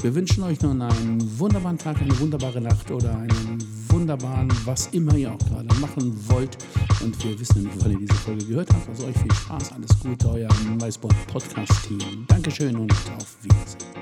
Wir 0.00 0.14
wünschen 0.14 0.42
euch 0.44 0.60
nun 0.60 0.82
einen 0.82 1.38
wunderbaren 1.38 1.78
Tag, 1.78 2.00
eine 2.00 2.18
wunderbare 2.18 2.60
Nacht 2.60 2.90
oder 2.90 3.16
einen 3.16 3.58
wunderbaren, 3.88 4.50
was 4.64 4.88
immer 4.88 5.14
ihr 5.16 5.32
auch 5.32 5.38
gerade 5.38 5.74
machen 5.80 6.14
wollt. 6.28 6.58
Und 7.02 7.22
wir 7.24 7.38
wissen 7.38 7.68
weil 7.80 7.92
ihr 7.92 7.98
diese 7.98 8.14
Folge 8.14 8.44
gehört 8.44 8.72
habt. 8.72 8.88
Also 8.88 9.06
euch 9.06 9.16
viel 9.16 9.32
Spaß, 9.32 9.72
alles 9.72 9.98
Gute, 10.00 10.28
euer 10.28 10.48
MySport 10.80 11.14
Podcast-Team. 11.28 12.26
Dankeschön 12.28 12.76
und 12.76 12.92
auf 12.92 13.36
Wiedersehen. 13.42 13.92